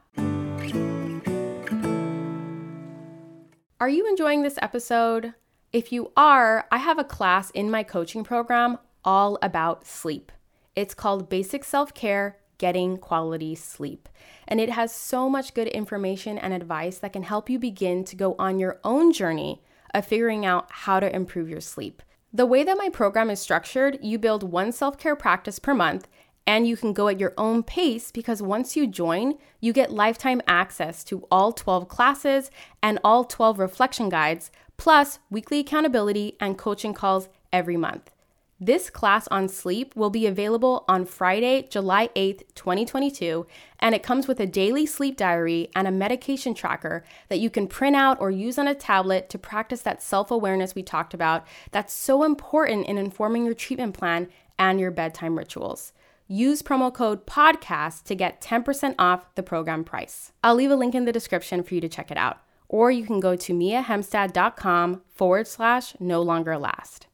Are 3.86 3.98
you 3.98 4.10
enjoying 4.10 4.42
this 4.42 4.58
episode? 4.64 5.36
If 5.72 5.92
you 5.92 6.12
are, 6.18 6.66
I 6.72 6.80
have 6.80 6.98
a 6.98 7.04
class 7.04 7.52
in 7.52 7.70
my 7.70 7.84
coaching 7.84 8.24
program 8.24 8.80
all 9.04 9.38
about 9.44 9.86
sleep. 9.86 10.32
It's 10.76 10.96
called 10.96 11.30
Basic 11.30 11.64
Self 11.64 11.94
Care 11.94 12.40
Getting 12.58 12.98
Quality 12.98 13.54
Sleep 13.54 14.10
and 14.48 14.60
it 14.60 14.72
has 14.72 14.92
so 14.92 15.30
much 15.30 15.54
good 15.54 15.68
information 15.68 16.40
and 16.40 16.52
advice 16.52 16.98
that 16.98 17.14
can 17.14 17.22
help 17.22 17.48
you 17.48 17.60
begin 17.60 18.04
to 18.06 18.16
go 18.16 18.36
on 18.40 18.58
your 18.58 18.80
own 18.84 19.14
journey 19.14 19.62
of 19.94 20.04
figuring 20.04 20.48
out 20.48 20.66
how 20.72 21.00
to 21.00 21.16
improve 21.16 21.48
your 21.48 21.62
sleep. 21.62 22.02
The 22.34 22.48
way 22.48 22.64
that 22.64 22.80
my 22.80 22.90
program 22.90 23.30
is 23.30 23.40
structured, 23.40 24.00
you 24.02 24.18
build 24.18 24.42
one 24.42 24.72
self 24.72 24.98
care 24.98 25.16
practice 25.16 25.60
per 25.60 25.76
month 25.76 26.08
And 26.48 26.68
you 26.68 26.78
can 26.78 26.94
go 26.94 27.08
at 27.08 27.20
your 27.20 27.34
own 27.38 27.64
pace 27.64 28.12
because 28.12 28.42
once 28.42 28.76
you 28.76 28.86
join, 28.86 29.38
you 29.60 29.74
get 29.74 29.92
lifetime 29.92 30.42
access 30.48 31.04
to 31.06 31.28
all 31.32 31.52
12 31.52 31.88
classes 31.88 32.52
and 32.84 33.00
all 33.04 33.24
12 33.24 33.58
reflection 33.58 34.10
guides, 34.10 34.52
plus 34.78 35.20
weekly 35.30 35.60
accountability 35.60 36.38
and 36.40 36.58
coaching 36.58 36.94
calls 36.94 37.30
every 37.52 37.78
month. 37.78 38.12
This 38.60 38.90
class 38.90 39.28
on 39.28 39.50
sleep 39.50 39.94
will 39.98 40.10
be 40.10 40.26
available 40.26 40.86
on 40.88 41.06
Friday, 41.06 41.68
July 41.70 42.08
8th, 42.16 42.44
2022, 42.56 43.46
and 43.82 43.94
it 43.94 44.02
comes 44.02 44.30
with 44.30 44.40
a 44.40 44.46
daily 44.46 44.86
sleep 44.86 45.18
diary 45.18 45.70
and 45.76 45.90
a 45.90 45.92
medication 45.92 46.54
tracker 46.54 47.04
that 47.28 47.40
you 47.40 47.50
can 47.50 47.68
print 47.68 47.98
out 47.98 48.20
or 48.22 48.32
use 48.32 48.58
on 48.58 48.66
a 48.66 48.74
tablet 48.74 49.30
to 49.32 49.38
practice 49.38 49.82
that 49.82 50.02
self 50.02 50.32
awareness 50.32 50.74
we 50.74 50.84
talked 50.84 51.14
about 51.14 51.46
that's 51.72 51.92
so 51.92 52.24
important 52.24 52.88
in 52.88 52.98
informing 52.98 53.44
your 53.44 53.54
treatment 53.54 53.94
plan 53.94 54.30
and 54.58 54.80
your 54.80 54.92
bedtime 54.92 55.38
rituals. 55.38 55.92
Use 56.28 56.64
promo 56.64 56.92
code 56.92 57.28
PODCAST 57.28 58.04
to 58.06 58.16
get 58.16 58.42
10% 58.42 58.96
off 58.98 59.34
the 59.36 59.44
program 59.44 59.84
price. 59.84 60.32
I'll 60.44 60.56
leave 60.56 60.72
a 60.72 60.76
link 60.76 60.96
in 60.96 61.06
the 61.06 61.12
description 61.12 61.62
for 61.62 61.76
you 61.76 61.82
to 61.82 61.88
check 61.88 62.10
it 62.10 62.18
out. 62.18 62.40
Or 62.68 62.90
you 62.90 63.06
can 63.06 63.20
go 63.20 63.36
to 63.36 63.54
miahemstad.com 63.54 65.04
forward 65.14 65.48
slash 65.48 65.94
no 66.00 66.24
longer 66.24 66.58
last. 66.58 67.06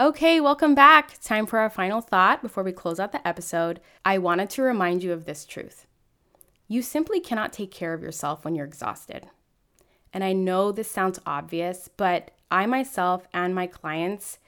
Okay, 0.00 0.40
welcome 0.40 0.74
back. 0.74 1.20
Time 1.22 1.46
for 1.46 1.60
our 1.60 1.70
final 1.70 2.00
thought 2.00 2.42
before 2.42 2.64
we 2.64 2.72
close 2.72 2.98
out 2.98 3.12
the 3.12 3.26
episode. 3.26 3.80
I 4.04 4.18
wanted 4.18 4.50
to 4.50 4.62
remind 4.62 5.04
you 5.04 5.12
of 5.12 5.24
this 5.24 5.44
truth. 5.44 5.86
You 6.66 6.82
simply 6.82 7.20
cannot 7.20 7.52
take 7.52 7.70
care 7.70 7.94
of 7.94 8.02
yourself 8.02 8.44
when 8.44 8.56
you're 8.56 8.66
exhausted. 8.66 9.28
And 10.12 10.24
I 10.24 10.32
know 10.32 10.72
this 10.72 10.90
sounds 10.90 11.20
obvious, 11.24 11.88
but 11.96 12.32
I 12.50 12.66
myself 12.66 13.28
and 13.32 13.54
my 13.54 13.68
clients, 13.68 14.38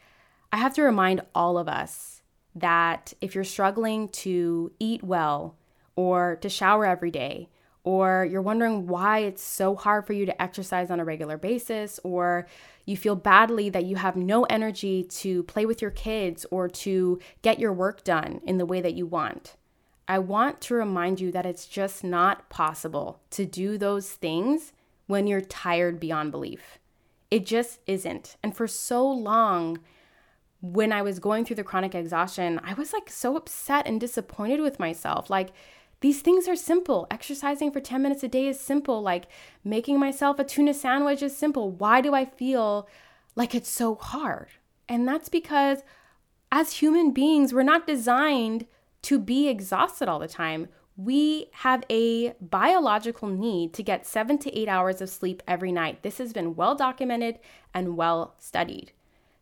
I 0.53 0.57
have 0.59 0.75
to 0.75 0.83
remind 0.83 1.23
all 1.35 1.59
of 1.59 1.69
us 1.69 2.23
that 2.55 3.13
if 3.21 3.35
you're 3.35 3.45
struggling 3.45 4.09
to 4.09 4.73
eat 4.79 5.03
well 5.03 5.57
or 5.97 6.37
to 6.37 6.49
shower 6.49 6.87
every 6.87 7.11
day, 7.11 7.49
or 7.85 8.27
you're 8.31 8.43
wondering 8.43 8.87
why 8.87 9.21
it's 9.21 9.43
so 9.43 9.75
hard 9.75 10.07
for 10.07 10.13
you 10.13 10.27
to 10.27 10.43
exercise 10.43 10.91
on 10.91 11.01
a 11.01 11.05
regular 11.05 11.39
basis, 11.39 11.99
or 12.05 12.47
you 12.85 12.97
feel 12.97 13.17
badly 13.17 13.71
that 13.71 13.85
you 13.85 13.97
have 13.97 14.17
no 14.17 14.45
energy 14.45 15.05
to 15.05 15.43
play 15.45 15.65
with 15.65 15.81
your 15.81 15.91
kids 15.91 16.45
or 16.51 16.69
to 16.69 17.19
get 17.41 17.59
your 17.59 17.73
work 17.73 18.05
done 18.05 18.41
in 18.45 18.59
the 18.59 18.67
way 18.67 18.81
that 18.81 18.95
you 18.95 19.07
want. 19.07 19.57
I 20.07 20.19
want 20.19 20.61
to 20.63 20.75
remind 20.75 21.21
you 21.21 21.33
that 21.33 21.47
it's 21.47 21.67
just 21.67 22.03
not 22.03 22.49
possible 22.49 23.21
to 23.31 23.45
do 23.45 23.79
those 23.79 24.11
things 24.11 24.73
when 25.07 25.27
you're 25.27 25.41
tired 25.41 26.01
beyond 26.01 26.31
belief. 26.31 26.79
It 27.31 27.47
just 27.47 27.81
isn't. 27.87 28.37
And 28.43 28.57
for 28.57 28.67
so 28.67 29.07
long, 29.09 29.79
when 30.61 30.93
I 30.93 31.03
was 31.03 31.19
going 31.19 31.45
through 31.45 31.57
the 31.57 31.65
chronic 31.65 31.95
exhaustion, 31.95 32.61
I 32.65 32.75
was 32.75 32.93
like 32.93 33.11
so 33.11 33.37
upset 33.37 33.87
and 33.87 34.01
disappointed 34.01 34.61
with 34.61 34.79
myself. 34.79 35.31
Like, 35.31 35.51
these 36.01 36.21
things 36.21 36.47
are 36.47 36.57
simple. 36.57 37.07
Exercising 37.11 37.73
for 37.73 37.81
10 37.81 38.03
minutes 38.03 38.23
a 38.23 38.29
day 38.29 38.47
is 38.47 38.61
simple. 38.61 39.03
Like 39.03 39.27
making 39.65 39.99
myself 39.99 40.39
a 40.39 40.45
tuna 40.45 40.75
sandwich 40.75 41.23
is 41.23 41.37
simple. 41.37 41.71
Why 41.71 42.01
do 42.01 42.15
I 42.15 42.25
feel 42.25 42.89
like 43.35 43.55
it's 43.55 43.71
so 43.71 43.97
hard? 43.97 44.49
And 44.89 45.07
that's 45.09 45.29
because 45.29 45.79
as 46.53 46.75
human 46.75 47.13
beings, 47.13 47.53
we're 47.53 47.63
not 47.63 47.87
designed 47.87 48.67
to 49.03 49.19
be 49.19 49.49
exhausted 49.49 50.09
all 50.09 50.19
the 50.19 50.29
time. 50.29 50.69
We 50.97 51.51
have 51.53 51.85
a 51.91 52.35
biological 52.41 53.29
need 53.29 53.73
to 53.75 53.83
get 53.83 54.07
seven 54.07 54.39
to 54.39 54.59
eight 54.59 54.69
hours 54.69 55.01
of 55.01 55.11
sleep 55.11 55.43
every 55.47 55.73
night. 55.73 56.03
This 56.03 56.19
has 56.19 56.33
been 56.33 56.57
well 56.57 56.75
documented 56.75 57.39
and 57.75 57.97
well 57.97 58.35
studied. 58.39 58.93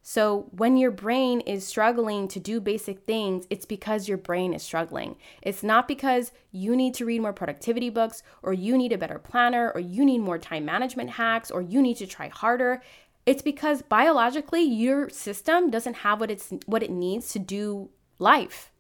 So, 0.09 0.47
when 0.53 0.77
your 0.77 0.93
brain 0.93 1.41
is 1.41 1.67
struggling 1.67 2.29
to 2.29 2.39
do 2.39 2.61
basic 2.61 3.01
things, 3.01 3.45
it's 3.51 3.67
because 3.67 4.09
your 4.09 4.19
brain 4.19 4.55
is 4.55 4.63
struggling. 4.63 5.17
It's 5.43 5.65
not 5.65 5.89
because 5.89 6.31
you 6.53 6.77
need 6.77 6.95
to 6.95 7.05
read 7.05 7.23
more 7.23 7.33
productivity 7.33 7.91
books, 7.91 8.23
or 8.41 8.53
you 8.53 8.79
need 8.79 8.93
a 8.93 8.99
better 8.99 9.19
planner, 9.19 9.73
or 9.75 9.81
you 9.81 10.05
need 10.05 10.19
more 10.19 10.39
time 10.39 10.65
management 10.65 11.11
hacks, 11.11 11.51
or 11.51 11.61
you 11.61 11.83
need 11.83 11.97
to 11.97 12.07
try 12.07 12.29
harder. 12.29 12.83
It's 13.27 13.43
because 13.43 13.83
biologically 13.83 14.63
your 14.63 15.11
system 15.11 15.71
doesn't 15.71 15.95
have 15.95 16.21
what 16.21 16.31
it's 16.31 16.53
what 16.67 16.85
it 16.85 16.91
needs 16.93 17.33
to 17.33 17.41
do 17.41 17.91
life. 18.21 18.71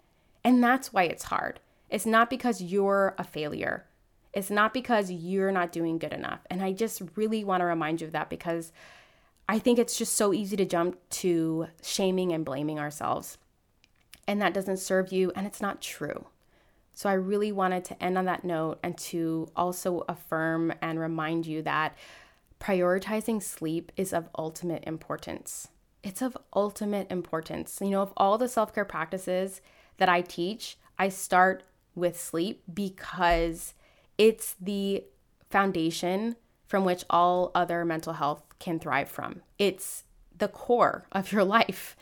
And 0.45 0.63
that's 0.63 0.93
why 0.93 1.03
it's 1.03 1.25
hard. 1.25 1.59
It's 1.91 2.07
not 2.07 2.31
because 2.31 2.63
you're 2.63 3.17
a 3.19 3.25
failure. 3.25 3.85
It's 4.33 4.51
not 4.51 4.73
because 4.73 5.11
you're 5.11 5.51
not 5.51 5.73
doing 5.73 5.99
good 5.99 6.13
enough. 6.13 6.47
And 6.51 6.63
I 6.63 6.71
just 6.71 7.03
really 7.17 7.43
want 7.43 7.63
to 7.63 7.65
remind 7.65 8.01
you 8.01 8.07
of 8.07 8.13
that 8.13 8.31
because 8.31 8.71
I 9.49 9.59
think 9.59 9.79
it's 9.79 9.97
just 9.97 10.15
so 10.15 10.33
easy 10.33 10.57
to 10.57 10.65
jump 10.65 10.99
to 11.11 11.69
shaming 11.83 12.33
and 12.33 12.45
blaming 12.45 12.79
ourselves. 12.79 13.39
And 14.27 14.43
that 14.43 14.55
doesn't 14.55 14.79
serve 14.79 15.13
you, 15.13 15.33
and 15.37 15.47
it's 15.47 15.61
not 15.61 15.81
true. 15.81 16.27
So 16.95 17.09
I 17.09 17.13
really 17.13 17.53
wanted 17.53 17.85
to 17.87 18.03
end 18.03 18.19
on 18.19 18.25
that 18.25 18.45
note 18.45 18.79
and 18.83 18.97
to 18.99 19.49
also 19.55 20.05
affirm 20.09 20.73
and 20.81 20.99
remind 20.99 21.47
you 21.47 21.63
that 21.63 21.97
prioritizing 22.59 23.43
sleep 23.43 23.93
is 23.97 24.13
of 24.13 24.29
ultimate 24.37 24.83
importance. 24.87 25.69
It's 26.03 26.23
of 26.23 26.37
ultimate 26.55 27.11
importance. 27.11 27.79
You 27.81 27.91
know, 27.91 28.03
of 28.03 28.13
all 28.17 28.39
the 28.39 28.49
self 28.49 28.75
care 28.75 28.85
practices 28.85 29.61
that 29.99 30.09
I 30.09 30.23
teach, 30.23 30.79
I 30.99 31.11
start 31.11 31.65
with 31.95 32.21
sleep 32.21 32.63
because 32.73 33.75
it's 34.17 34.55
the 34.61 35.05
foundation 35.51 36.37
from 36.67 36.85
which 36.85 37.05
all 37.09 37.51
other 37.55 37.85
mental 37.85 38.15
health 38.15 38.43
can 38.59 38.79
thrive 38.79 39.09
from. 39.09 39.43
It's 39.59 40.05
the 40.37 40.49
core 40.49 41.07
of 41.13 41.33
your 41.33 41.45
life. 41.59 41.97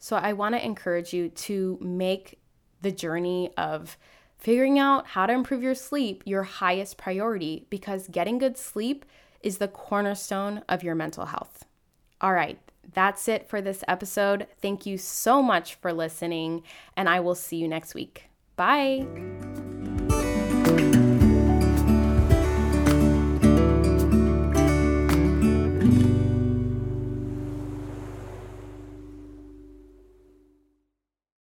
So 0.00 0.16
I 0.16 0.32
want 0.32 0.54
to 0.54 0.64
encourage 0.64 1.12
you 1.12 1.28
to 1.28 1.78
make 1.80 2.38
the 2.80 2.92
journey 2.92 3.50
of 3.56 3.96
figuring 4.36 4.78
out 4.78 5.06
how 5.06 5.24
to 5.26 5.32
improve 5.32 5.62
your 5.62 5.74
sleep 5.74 6.22
your 6.26 6.42
highest 6.42 6.96
priority 6.96 7.64
because 7.70 8.08
getting 8.08 8.38
good 8.38 8.58
sleep 8.58 9.04
is 9.40 9.58
the 9.58 9.68
cornerstone 9.68 10.62
of 10.68 10.82
your 10.82 10.96
mental 10.96 11.26
health. 11.26 11.64
All 12.20 12.32
right, 12.32 12.58
that's 12.92 13.28
it 13.28 13.48
for 13.48 13.60
this 13.60 13.84
episode. 13.88 14.46
Thank 14.60 14.86
you 14.86 14.98
so 14.98 15.42
much 15.42 15.74
for 15.76 15.92
listening, 15.92 16.62
and 16.96 17.08
I 17.08 17.20
will 17.20 17.34
see 17.34 17.56
you 17.56 17.68
next 17.68 17.94
week. 17.94 18.24
Bye. 18.56 19.06